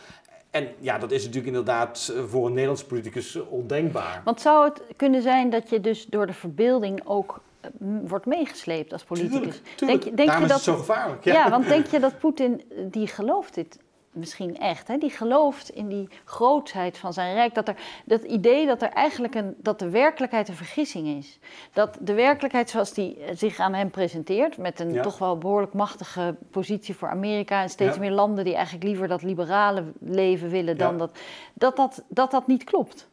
[0.54, 4.22] En ja, dat is natuurlijk inderdaad eh, voor een Nederlandse politicus eh, ondenkbaar.
[4.24, 7.70] Want zou het kunnen zijn dat je dus door de verbeelding ook eh,
[8.06, 9.40] wordt meegesleept als politicus?
[9.40, 10.02] Tuurlijk, tuurlijk.
[10.02, 11.24] Denk je- denk Daarom je is het dat- zo gevaarlijk.
[11.24, 11.50] Ja.
[11.50, 13.80] want denk je dat Poetin, die gelooft dit
[14.14, 14.98] misschien echt, hè?
[14.98, 19.36] die gelooft in die grootheid van zijn rijk, dat er dat idee dat er eigenlijk
[19.36, 21.40] een, dat de werkelijkheid een vergissing is.
[21.74, 25.02] Dat de werkelijkheid zoals die eh, zich aan hem presenteert, met een Ja.
[25.02, 28.02] toch wel behoorlijk machtige positie voor Amerika en steeds Ja.
[28.02, 30.98] meer landen die eigenlijk liever dat liberale leven willen dan Ja.
[30.98, 31.18] dat,
[31.54, 33.08] dat, dat, dat dat niet klopt.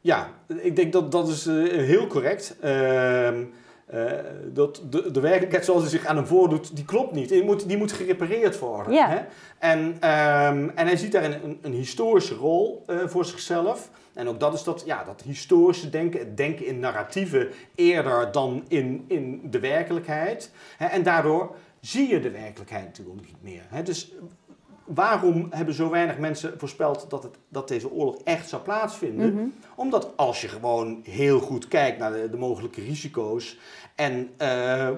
[0.00, 2.56] Ja, ik denk dat dat is eh, heel correct.
[2.60, 3.44] Ehm
[3.86, 4.12] eh,
[4.52, 7.28] dat de, de werkelijkheid zoals hij zich aan hem voordoet, die klopt niet.
[7.28, 8.92] Die moet, die moet gerepareerd worden.
[8.92, 9.08] Ja.
[9.08, 9.20] Hè?
[9.58, 13.90] En, ehm, en hij ziet daarin een, een historische rol eh, voor zichzelf.
[14.14, 18.64] En ook dat is dat, ja, dat historische denken, het denken in narratieven eerder dan
[18.68, 20.50] in, in de werkelijkheid.
[20.76, 20.86] Hè?
[20.86, 23.62] En daardoor zie je de werkelijkheid natuurlijk niet meer.
[23.68, 23.82] Hè?
[23.82, 24.12] Dus
[24.86, 29.32] waarom hebben zo weinig mensen voorspeld dat, het, dat deze oorlog echt zou plaatsvinden?
[29.34, 29.44] Mhm.
[29.74, 33.58] Omdat als je gewoon heel goed kijkt naar de, de mogelijke risico's
[33.94, 34.88] en eh,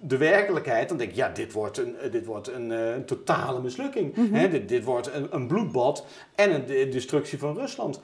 [0.00, 3.60] de werkelijkheid, dan denk je, ja, dit wordt een, dit wordt een, eh, een totale
[3.60, 4.16] mislukking.
[4.16, 4.50] Mhm.
[4.50, 8.00] Dit, dit wordt een, een bloedbad en een de- destructie van Rusland.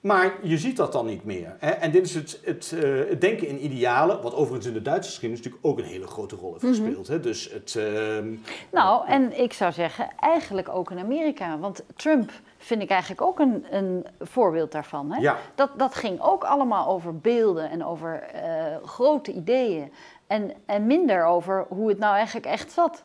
[0.00, 1.56] Maar je ziet dat dan niet meer.
[1.58, 1.70] Hè?
[1.70, 5.10] En dit is het, het, eh, het denken in idealen, wat overigens in de Duitse
[5.10, 6.72] geschiedenis natuurlijk ook een hele grote rol heeft Mhm.
[6.74, 7.06] gespeeld.
[7.08, 7.20] Hè?
[7.20, 8.34] Dus het, ehm,
[8.72, 11.58] Nou, en ik zou zeggen, eigenlijk ook in Amerika.
[11.58, 15.10] Want Trump vind ik eigenlijk ook een, een voorbeeld daarvan.
[15.12, 15.20] Hè?
[15.20, 19.92] ja, Dat, dat ging ook allemaal over beelden en over eh, grote ideeën.
[20.26, 23.04] En, en minder over hoe het nou eigenlijk echt zat.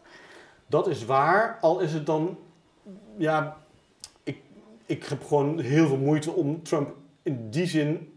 [0.68, 2.38] Dat is waar, al is het dan,
[3.18, 3.58] ja,
[4.86, 8.14] ik, heb gewoon heel veel moeite om Trump in die zin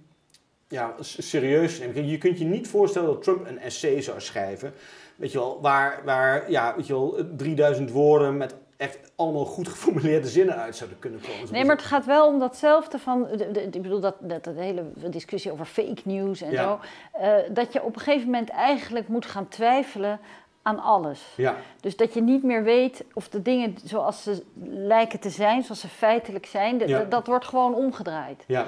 [0.69, 2.07] ja, serieus te nemen.
[2.09, 4.73] Je kunt je niet voorstellen dat Trump een essay zou schrijven,
[5.17, 9.69] weet je wel, waar, waar ja, weet je wel, 3000 woorden met echt allemaal goed
[9.69, 11.53] geformuleerde zinnen uit zouden kunnen komen.
[11.53, 14.55] Nee, maar het gaat wel om datzelfde van, de, de- ik bedoel, dat, dat, dat
[14.55, 16.63] hele discussie over fake news en Ja.
[16.63, 16.81] zo.
[17.21, 20.21] eh, dat je op een gegeven moment eigenlijk moet gaan twijfelen
[20.63, 21.33] aan alles.
[21.37, 25.63] Ja, Dus dat je niet meer weet of de dingen zoals ze lijken te zijn,
[25.63, 27.05] zoals ze feitelijk zijn, Ja.
[27.05, 28.45] dat wordt gewoon omgedraaid.
[28.47, 28.67] ja.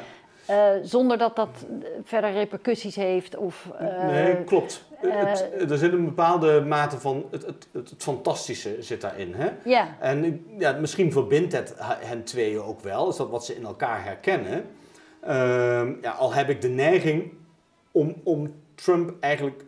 [0.50, 1.66] Uh, zonder dat dat
[2.04, 3.68] verder repercussies heeft of...
[3.82, 4.84] Uh, nee, klopt.
[4.96, 7.24] Het, er zit een bepaalde mate van...
[7.30, 9.34] Het, het, het, fantastische zit daarin.
[9.34, 9.48] Hè?
[9.64, 9.96] Ja.
[10.00, 13.08] En ja, misschien verbindt het hen tweeën ook wel.
[13.08, 14.64] Is dat wat ze in elkaar herkennen.
[15.20, 17.32] Ehm, ja, al heb ik de neiging
[17.90, 19.64] om, om Trump eigenlijk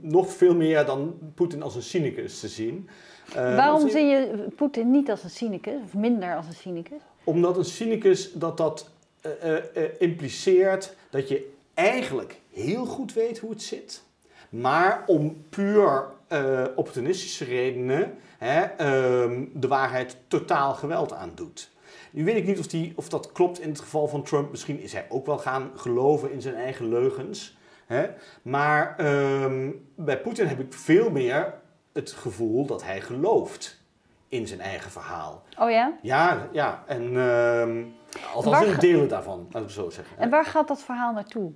[0.00, 2.88] nog veel meer dan Poetin als een cynicus te zien.
[3.28, 7.00] Uh, Waarom zie je Poetin niet als een cynicus, of minder als een cynicus?
[7.24, 8.90] Omdat een cynicus dat dat
[9.44, 14.02] uh, uh, impliceert dat je eigenlijk heel goed weet hoe het zit,
[14.48, 16.16] maar om puur
[16.76, 21.70] opportunistische redenen hè, ehm, de waarheid totaal geweld aandoet.
[22.10, 24.50] Nu weet ik niet of, die, of dat klopt in het geval van Trump.
[24.50, 27.57] Misschien is hij ook wel gaan geloven in zijn eigen leugens.
[27.88, 28.08] Hè?
[28.42, 29.06] Maar
[29.42, 31.54] um, bij Poetin heb ik veel meer
[31.92, 33.80] het gevoel dat hij gelooft
[34.28, 35.42] in zijn eigen verhaal.
[35.58, 35.98] Oh ja?
[36.02, 36.84] Ja, ja.
[36.86, 40.18] En uh, althans in delen daarvan, laten we zo zeggen.
[40.18, 41.52] En waar gaat dat verhaal naartoe?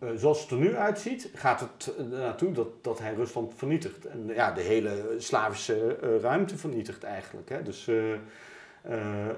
[0.00, 4.04] Uh, zoals het er nu uitziet, gaat het uh, naartoe dat, dat hij Rusland vernietigt.
[4.04, 7.48] En ja, de hele Slavische uh, ruimte vernietigt eigenlijk.
[7.48, 7.62] Hè?
[7.62, 7.90] Dus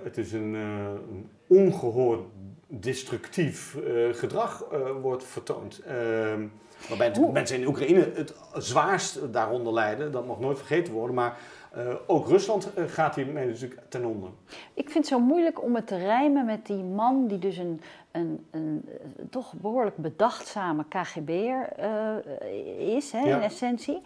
[0.03, 2.21] het is een, een ongehoord
[2.67, 3.77] destructief
[4.13, 4.65] gedrag
[5.03, 5.79] wordt vertoond.
[5.79, 6.47] Ehm,
[6.89, 11.15] Waarbij mensen in Oekraïne het zwaarst daaronder lijden, dat mag nooit vergeten worden.
[11.15, 11.39] Maar
[11.77, 14.31] uh, ook Rusland gaat hiermee natuurlijk ten onder.
[14.75, 17.81] Ik vind het zo moeilijk om het te rijmen met die man die dus een,
[18.11, 21.73] een, een eh, toch behoorlijk bedachtzame KGB'er
[22.79, 24.03] is, hè, in essentie.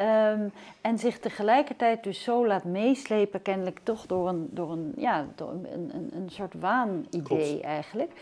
[0.00, 5.26] Um, en zich tegelijkertijd dus zo laat meeslepen, kennelijk toch door een, door een, ja,
[5.34, 8.12] door een, een, een soort waanidee eigenlijk.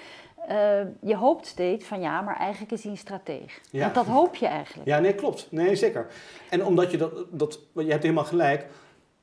[0.49, 3.61] Uh, je hoopt steeds van ja, maar eigenlijk is hij een strateeg.
[3.71, 3.81] Ja.
[3.81, 4.89] Want dat hoop je eigenlijk.
[4.89, 5.47] Ja, nee, klopt.
[5.51, 6.07] Nee, zeker.
[6.51, 8.67] En omdat je dat, dat je hebt helemaal gelijk,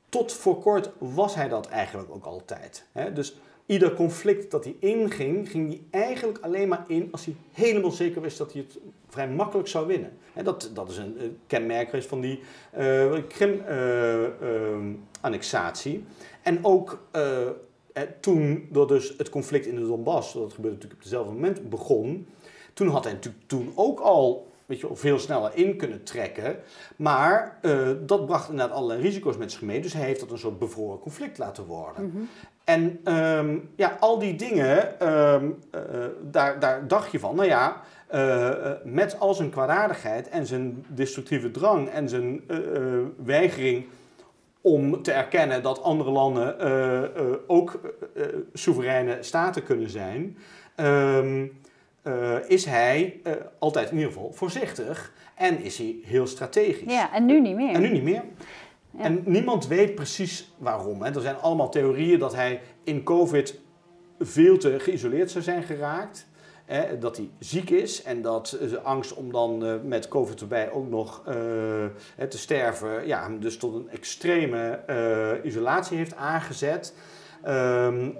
[0.09, 2.85] tot voor kort was hij dat eigenlijk ook altijd.
[2.91, 3.13] Hè?
[3.13, 3.37] Dus
[3.69, 8.21] ieder conflict dat hij inging, ging hij eigenlijk alleen maar in als hij helemaal zeker
[8.21, 10.11] wist dat hij het vrij makkelijk zou winnen.
[10.33, 12.39] En dat, dat is een, kenmerk van die
[12.77, 15.97] uh, Krim-annexatie.
[15.97, 16.03] Uh,
[16.41, 16.99] en ook
[18.19, 22.27] toen door dus het conflict in de Donbass, dat gebeurde natuurlijk op hetzelfde moment, begon,
[22.73, 26.59] toen had hij natuurlijk toen ook al weet je, veel sneller in kunnen trekken.
[26.95, 27.59] Maar
[28.05, 29.81] dat bracht inderdaad allerlei risico's met zich mee.
[29.81, 32.11] Dus hij heeft dat een soort bevroren conflict laten worden.
[32.11, 32.29] -hmm.
[32.69, 35.81] En um, ja, al die dingen, um, uh,
[36.21, 37.81] daar, daar dacht je van, nou ja,
[38.13, 42.41] uh, met al zijn kwaadaardigheid en zijn destructieve drang en zijn
[43.23, 43.85] weigering
[44.61, 46.55] om te erkennen dat andere landen
[47.47, 47.79] ook
[48.53, 50.37] soevereine staten kunnen zijn,
[50.77, 51.59] um,
[52.47, 53.21] is hij
[53.59, 56.93] altijd in ieder geval voorzichtig en is hij heel strategisch.
[56.93, 57.73] Ja, en nu niet meer.
[57.73, 58.23] En nu niet meer.
[58.97, 61.01] En niemand weet precies waarom.
[61.01, 61.15] Hè.
[61.15, 63.59] Er zijn allemaal theorieën dat hij in COVID
[64.19, 66.27] veel te geïsoleerd zou zijn geraakt
[66.99, 70.89] dat hij ziek is en dat de angst om dan uh, met COVID erbij ook
[70.89, 71.33] nog uh,
[72.29, 76.95] te sterven, ja, hem dus tot een extreme uh, isolatie heeft aangezet.
[77.47, 78.17] Um,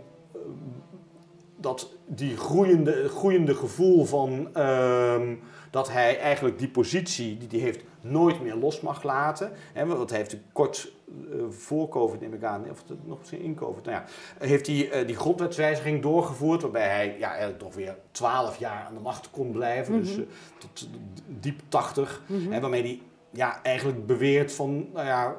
[1.61, 5.39] dat die groeiende, groeiende gevoel van um,
[5.69, 9.51] dat hij eigenlijk die positie die hij heeft nooit meer los mag laten.
[9.73, 13.55] Hè, want hij heeft kort uh, voor COVID, neem ik aan, of nog misschien in
[13.55, 14.05] COVID, nou ja,
[14.47, 18.93] heeft hij uh, die grondwetswijziging doorgevoerd, waarbij hij ja, eigenlijk toch weer 12 jaar aan
[18.93, 20.07] de macht kon blijven, mm -hmm.
[20.07, 20.25] dus uh,
[20.57, 20.89] tot
[21.27, 22.61] diep 80, mm -hmm.
[22.61, 23.01] waarmee hij
[23.31, 25.35] ja, eigenlijk beweert van, nou ja,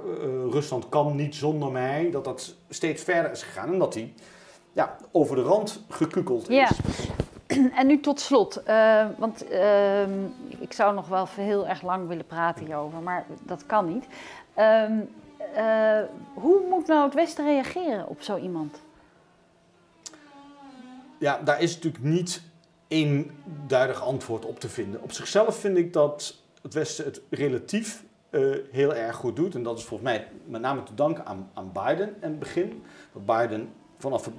[0.51, 4.13] Rusland kan niet zonder mij, dat dat steeds verder is gegaan en dat hij
[4.81, 6.57] ja, over de rand gekukeld is.
[6.57, 6.69] Ja.
[7.81, 10.03] En nu tot slot, uh, want uh,
[10.59, 14.07] ik zou nog wel heel erg lang willen praten hierover, maar dat kan niet.
[14.59, 16.01] Uh,
[16.35, 18.81] hoe moet nou het Westen reageren op zo iemand?
[21.19, 22.43] Ja, daar is natuurlijk niet
[22.89, 23.31] één
[23.67, 25.03] duidelijk antwoord op te vinden.
[25.03, 29.55] Op zichzelf vind ik dat het Westen het relatief uh, heel erg goed doet.
[29.55, 32.83] En dat is volgens mij met name te danken aan, aan Biden in het begin.
[33.13, 34.35] Dat Biden vanaf het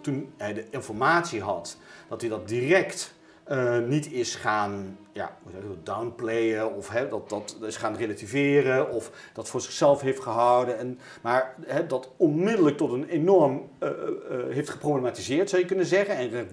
[0.00, 1.78] toen hij de informatie had,
[2.08, 3.16] dat hij dat direct
[3.50, 5.36] uh, niet is gaan ja,
[5.82, 10.78] downplayen of hè, dat, dat is gaan relativeren of dat voor zichzelf heeft gehouden.
[10.78, 15.86] En, maar hè, dat onmiddellijk tot een enorm uh, uh, heeft geproblematiseerd, zou je kunnen
[15.86, 16.16] zeggen.
[16.16, 16.46] En we,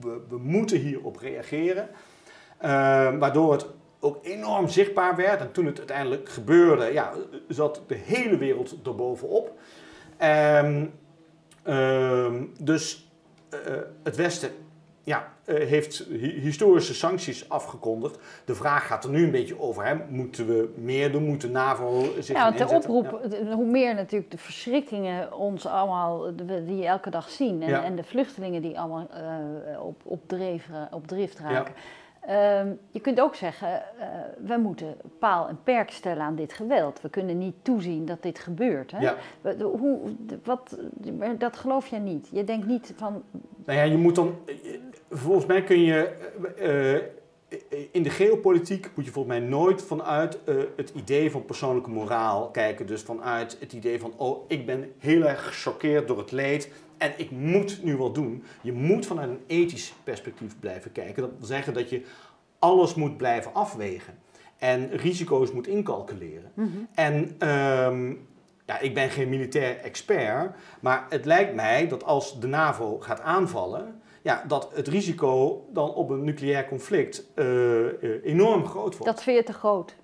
[0.00, 1.88] we, we, moeten hierop reageren.
[3.18, 3.66] waardoor het
[4.00, 5.40] ook enorm zichtbaar werd.
[5.40, 7.12] En toen het uiteindelijk gebeurde, ja,
[7.48, 9.52] zat de hele wereld erbovenop.
[10.16, 10.86] Ehm,
[12.60, 13.10] dus
[13.50, 14.50] uh, het Westen
[15.02, 18.18] ja, uh, heeft historische sancties afgekondigd.
[18.44, 19.84] De vraag gaat er nu een beetje over.
[19.84, 19.94] Hè?
[20.08, 21.24] Moeten we meer doen?
[21.24, 23.20] Moet de NAVO zich Ja, want de oproep,
[23.52, 27.62] hoe meer natuurlijk de verschrikkingen ons allemaal, die je elke dag zien.
[27.62, 31.74] En, en de vluchtelingen die allemaal uh, op, op, dreef, op drift raken.
[32.26, 34.04] Ehm, je kunt ook zeggen, uh,
[34.46, 37.00] we moeten paal en perk stellen aan dit geweld.
[37.00, 38.90] We kunnen niet toezien dat dit gebeurt.
[38.90, 38.98] Hè?
[38.98, 39.16] Ja.
[39.58, 40.00] Hoe,
[40.44, 40.78] wat,
[41.38, 42.28] dat geloof jij niet.
[42.32, 43.22] Je denkt niet van...
[43.64, 44.34] Nou ja, je moet dan...
[45.10, 46.12] Volgens mij kun je...
[46.60, 47.14] Uh,
[47.90, 50.38] in de geopolitiek moet je volgens mij nooit vanuit
[50.76, 52.86] het idee van persoonlijke moraal kijken.
[52.86, 57.12] Dus vanuit het idee van, oh, ik ben heel erg gechoqueerd door het leed en
[57.16, 58.42] ik moet nu wat doen.
[58.62, 61.22] Je moet vanuit een ethisch perspectief blijven kijken.
[61.22, 62.02] Dat wil zeggen dat je
[62.58, 64.14] alles moet blijven afwegen.
[64.58, 66.50] En risico's moet incalculeren.
[66.54, 66.68] Mhm.
[66.94, 68.14] En ehm,
[68.66, 73.20] ja, ik ben geen militair expert, maar het lijkt mij dat als de NAVO gaat
[73.20, 79.14] aanvallen, ja, dat het risico dan op een nucleair conflict uh, enorm groot wordt.
[79.14, 79.96] Dat vind je te groot?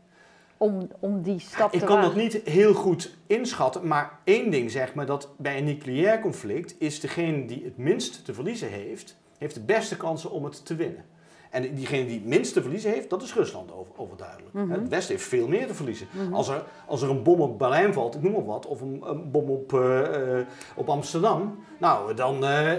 [0.62, 4.50] Om, om die stap ja, te Ik kan dat niet heel goed inschatten, maar één
[4.50, 8.68] ding zeg maar, dat bij een nucleair conflict is degene die het minst te verliezen
[8.68, 11.04] heeft, heeft de beste kansen om het te winnen.
[11.50, 14.52] En diegene die het minst te verliezen heeft, dat is Rusland over, overduidelijk.
[14.52, 14.70] Mhm.
[14.70, 16.06] Het Westen heeft veel meer te verliezen.
[16.10, 16.34] Mhm.
[16.34, 19.02] als, er, als er een bom op Berlijn valt, ik noem maar wat, of een,
[19.04, 20.38] een bom op, uh,
[20.76, 22.72] op Amsterdam, nou, dan uh,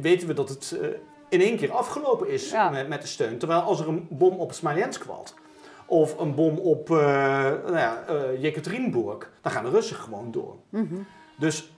[0.00, 0.78] weten we dat het
[1.28, 3.38] in één keer afgelopen is met, met, de steun.
[3.38, 5.34] Terwijl als er een bom op Smolensk valt,
[5.90, 8.04] of een bom op uh, nou ja,
[8.42, 8.52] uh,
[9.40, 10.56] dan gaan de Russen gewoon door.
[10.68, 10.94] Mhm.
[11.38, 11.72] Dus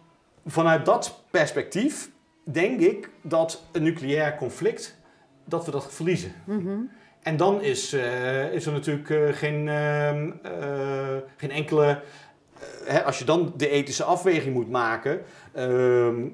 [0.46, 2.10] vanuit dat perspectief
[2.44, 4.98] denk ik dat een nucleair conflict,
[5.44, 6.32] dat we dat verliezen.
[6.44, 6.78] Mhm.
[7.22, 10.30] En dan is, uh, is er natuurlijk geen, ehm,
[11.36, 12.00] geen enkele...
[12.84, 16.28] Hè, als je dan de ethische afweging moet maken, ehm,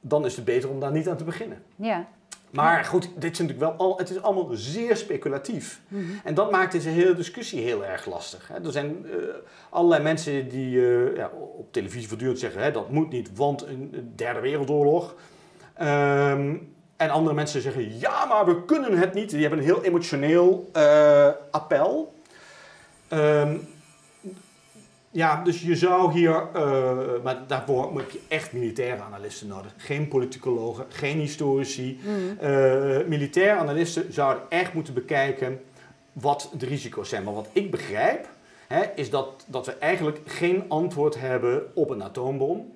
[0.00, 1.62] dan is het beter om daar niet aan te beginnen.
[1.76, 2.08] Ja.
[2.50, 5.80] Maar goed, dit is natuurlijk wel al, het is allemaal zeer speculatief.
[5.88, 6.04] Mhm.
[6.24, 8.48] En dat maakt deze hele discussie heel erg lastig.
[8.48, 8.64] Hè.
[8.64, 9.12] Er zijn uh,
[9.70, 14.12] allerlei mensen die uh, ja, op televisie voortdurend zeggen: hè, dat moet niet, want een
[14.16, 15.14] derde wereldoorlog.
[15.80, 19.30] Um, en andere mensen zeggen: ja, maar we kunnen het niet.
[19.30, 22.14] Die hebben een heel emotioneel uh, appel.
[23.12, 23.68] Um,
[25.10, 29.74] ja, dus je zou hier, uh, maar daarvoor moet je echt militaire analisten nodig.
[29.76, 32.00] Geen politicologen, geen historici.
[32.04, 32.48] Mm.
[32.48, 35.60] Uh, militaire analisten zouden echt moeten bekijken
[36.12, 37.24] wat de risico's zijn.
[37.24, 38.28] Maar wat ik begrijp,
[38.66, 42.72] hè, is dat, dat we eigenlijk geen antwoord hebben op een atoombom.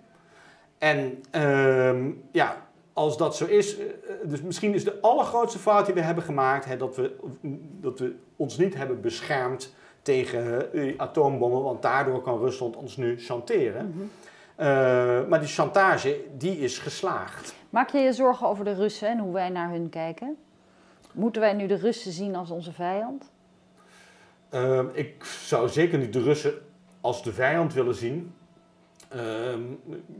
[0.78, 3.86] En uh, ja, als dat zo is, eh,
[4.24, 7.16] dus misschien is de allergrootste fout die we hebben gemaakt, hè, dat, we,
[7.80, 9.74] dat we ons niet hebben beschermd
[10.04, 13.88] tegen uh, atoombommen, want daardoor kan Rusland ons nu chanteren.
[13.88, 14.04] Mhm.
[14.56, 14.66] Eh,
[15.28, 17.54] maar die chantage, die is geslaagd.
[17.70, 20.36] Maak je je zorgen over de Russen en hoe wij naar hun kijken?
[21.12, 23.30] Moeten wij nu de Russen zien als onze vijand?
[24.48, 26.52] Ehm, ik zou zeker niet de Russen
[27.00, 28.34] als de vijand willen zien.
[29.16, 29.20] Uh,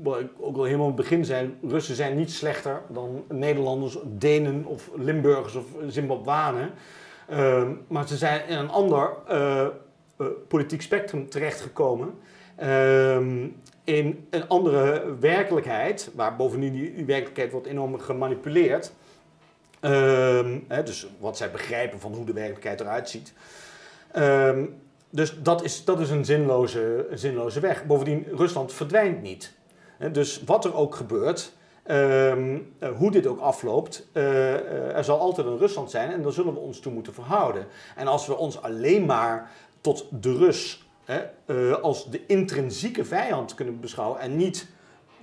[0.03, 3.99] wat ik ook al helemaal in het begin zei, Russen zijn niet slechter dan Nederlanders,
[4.05, 6.71] Denen of Limburgers of Zimbabwanen.
[7.29, 9.67] Ehm, maar ze zijn in een ander uh,
[10.49, 12.15] politiek spectrum terechtgekomen.
[12.63, 13.17] Uh,
[13.85, 18.93] in een andere werkelijkheid, waar bovendien die, werkelijkheid wordt enorm gemanipuleerd.
[19.81, 23.33] Ehm, hè, dus wat zij begrijpen van hoe de werkelijkheid eruit ziet.
[25.11, 27.85] dus dat is, dat is een zinloze, zinloze weg.
[27.85, 29.53] Bovendien, Rusland verdwijnt niet.
[30.13, 31.53] Dus wat er ook gebeurt,
[31.85, 36.33] Ehm, eh, hoe dit ook afloopt, uh, er zal altijd een Rusland zijn en daar
[36.33, 37.67] zullen we ons toe moeten verhouden.
[37.97, 40.83] En als we ons alleen maar tot de Rus
[41.83, 44.69] als de intrinsieke vijand kunnen beschouwen en niet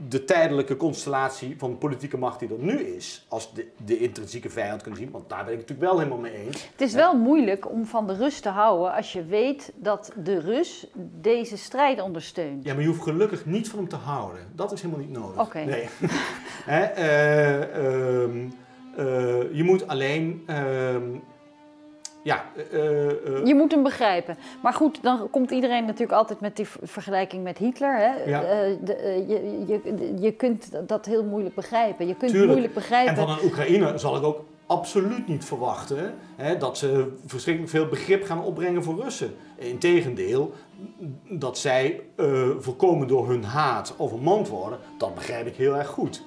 [0.08, 4.82] de tijdelijke constellatie van politieke macht die er nu is, als de, de intrinsieke vijand
[4.82, 6.68] kunnen zien, want daar ben ik het natuurlijk wel helemaal mee eens.
[6.72, 10.40] Het is wel moeilijk om van de Rus te houden als je weet dat de
[10.40, 10.88] Rus
[11.22, 12.64] deze strijd ondersteunt.
[12.64, 14.42] Ja, maar je hoeft gelukkig niet van hem te houden.
[14.56, 15.40] Dat is helemaal niet nodig.
[15.40, 15.60] Oké.
[15.60, 15.90] Nee.
[16.68, 18.36] Uh, uh,
[18.98, 21.04] uh, je moet alleen ehm,
[22.24, 22.44] ja,
[22.74, 24.38] uh, uh, je moet hem begrijpen.
[24.62, 27.96] Maar goed, dan komt iedereen natuurlijk altijd met die vergelijking met Hitler.
[27.98, 28.30] Hè?
[28.30, 28.42] Ja.
[28.42, 32.08] Uh, de, je, je, je kunt dat heel moeilijk begrijpen.
[32.08, 33.16] Je kunt moeilijk begrijpen.
[33.16, 37.88] En van een Oekraïne zal ik ook absoluut niet verwachten hè, dat ze verschrikkelijk veel
[37.88, 39.34] begrip gaan opbrengen voor Russen.
[39.56, 40.54] Integendeel,
[41.30, 42.02] dat zij
[42.60, 46.24] voorkomen door hun haat overmand worden, dat begrijp ik heel erg goed.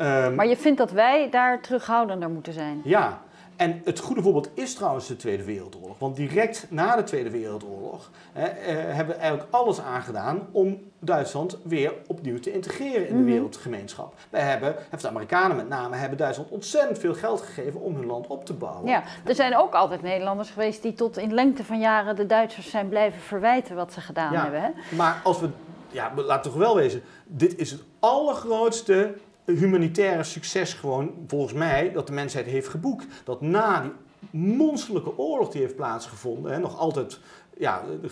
[0.00, 2.80] Um, maar je vindt dat wij daar terughoudender moeten zijn?
[2.84, 3.22] Ja,
[3.60, 5.98] En het goede voorbeeld is trouwens de Tweede Wereldoorlog.
[5.98, 11.58] Want direct na de Tweede Wereldoorlog hè, eh, hebben we eigenlijk alles aangedaan om Duitsland
[11.62, 13.30] weer opnieuw te integreren in de Mhm.
[13.30, 14.14] wereldgemeenschap.
[14.30, 18.06] Wij hebben, of de Amerikanen met name, hebben Duitsland ontzettend veel geld gegeven om hun
[18.06, 18.86] land op te bouwen.
[18.90, 22.70] Ja, er zijn ook altijd Nederlanders geweest die tot in lengte van jaren de Duitsers
[22.70, 24.42] zijn blijven verwijten wat ze gedaan Ja.
[24.42, 24.60] hebben.
[24.62, 24.70] Hè?
[24.96, 25.48] Maar als we,
[25.90, 29.14] ja, we- laten we toch wel wezen, dit is het allergrootste
[29.50, 33.06] humanitaire succes gewoon, volgens mij, dat de mensheid heeft geboekt.
[33.24, 33.92] Dat na die
[34.30, 37.18] monsterlijke oorlog die heeft plaatsgevonden, hè, nog altijd,
[37.56, 38.08] ja, de,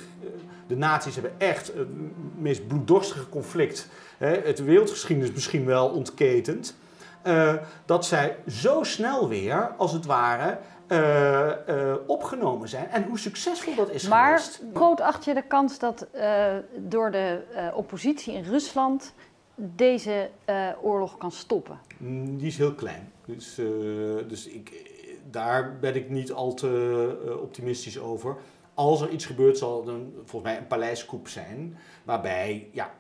[0.67, 1.89] de naties hebben echt het
[2.39, 6.77] meest bloeddorstige conflict, hè, het wereldgeschiedenis misschien wel ontketend,
[7.23, 12.91] eh, dat zij zo snel weer, als het ware, eh, eh, opgenomen zijn.
[12.91, 14.63] En hoe succesvol dat is Maar geweest.
[14.75, 16.07] groot acht je de kans dat
[16.77, 17.41] door de
[17.75, 19.13] oppositie in Rusland
[19.59, 21.79] deze eh, oorlog kan stoppen?
[21.97, 23.13] Mm, Die is heel klein.
[23.25, 23.67] Dus, eh,
[24.29, 24.91] dus ik,
[25.31, 28.37] daar ben ik niet al te eh, optimistisch over.
[28.75, 31.77] Als er iets gebeurt, zal het een, volgens mij een paleiskoep zijn.
[32.05, 32.91] Waarbij, ja,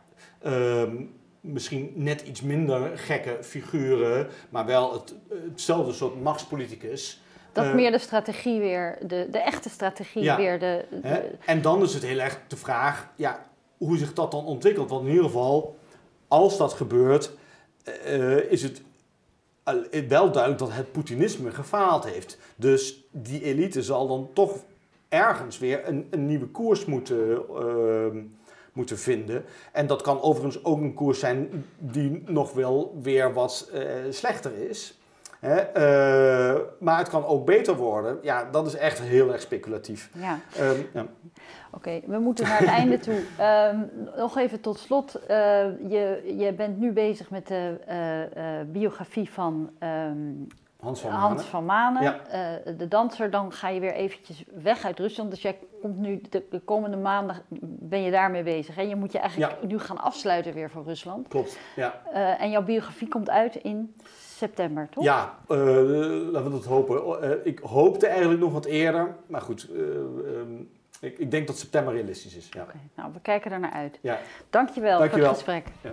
[0.42, 0.96] ehm,
[1.40, 5.14] misschien net iets minder gekke figuren, maar wel het,
[5.50, 7.22] hetzelfde soort machtspoliticus.
[7.52, 10.36] Dat eh, meer de strategie weer, de, de echte strategie Ja.
[10.36, 10.84] weer de...
[11.02, 11.30] de-?
[11.46, 13.46] En dan is het heel erg de vraag ja,
[13.76, 14.90] hoe zich dat dan ontwikkelt.
[14.90, 15.76] Want in ieder geval,
[16.28, 17.32] als dat gebeurt,
[17.84, 18.82] eh, is het
[20.08, 22.38] wel duidelijk dat het Poetinisme gefaald heeft.
[22.56, 24.64] Dus die elite zal dan toch
[25.08, 28.22] ergens weer een, een nieuwe koers moeten, ehm,
[28.72, 29.44] moeten vinden.
[29.72, 34.68] En dat kan overigens ook een koers zijn die nog wel weer wat eh, slechter
[34.68, 34.97] is.
[35.40, 35.54] Hè?
[35.56, 38.18] Eh, maar het kan ook beter worden.
[38.22, 40.10] Ja, dat is echt heel erg speculatief.
[40.14, 40.38] ja.
[40.56, 41.06] Ehm, ja.
[41.72, 43.22] Oké, we moeten naar het einde toe.
[43.38, 43.78] Ehm,
[44.16, 45.14] nog even tot slot.
[45.14, 45.36] Eh,
[45.88, 50.16] je, je bent nu bezig met de eh, biografie van ehm,
[50.80, 51.44] Hans van Hans Manen.
[51.44, 52.20] van Manen, Ja.
[52.76, 53.30] de danser.
[53.30, 55.30] Dan ga je weer eventjes weg uit Rusland.
[55.30, 57.36] Dus jij komt nu de, de komende maanden
[57.80, 58.74] ben je daarmee bezig.
[58.74, 58.82] Hè?
[58.82, 61.28] Je moet je eigenlijk nu gaan afsluiten weer voor Rusland.
[61.28, 62.02] Klopt, ja.
[62.38, 63.94] En jouw biografie komt uit in
[64.38, 65.04] september, toch?
[65.04, 67.22] Ja, eh, laten we dat hopen.
[67.22, 70.52] Eh, ik hoopte eigenlijk nog wat eerder, maar goed, eh, ehm,
[71.00, 72.48] ik, ik denk dat september realistisch is.
[72.50, 72.62] Ja.
[72.62, 73.98] Oké, nou, we kijken er naar uit.
[74.00, 74.18] Ja.
[74.50, 75.34] Dankjewel, Dankjewel.
[75.34, 75.66] voor het gesprek.
[75.82, 75.90] Ja.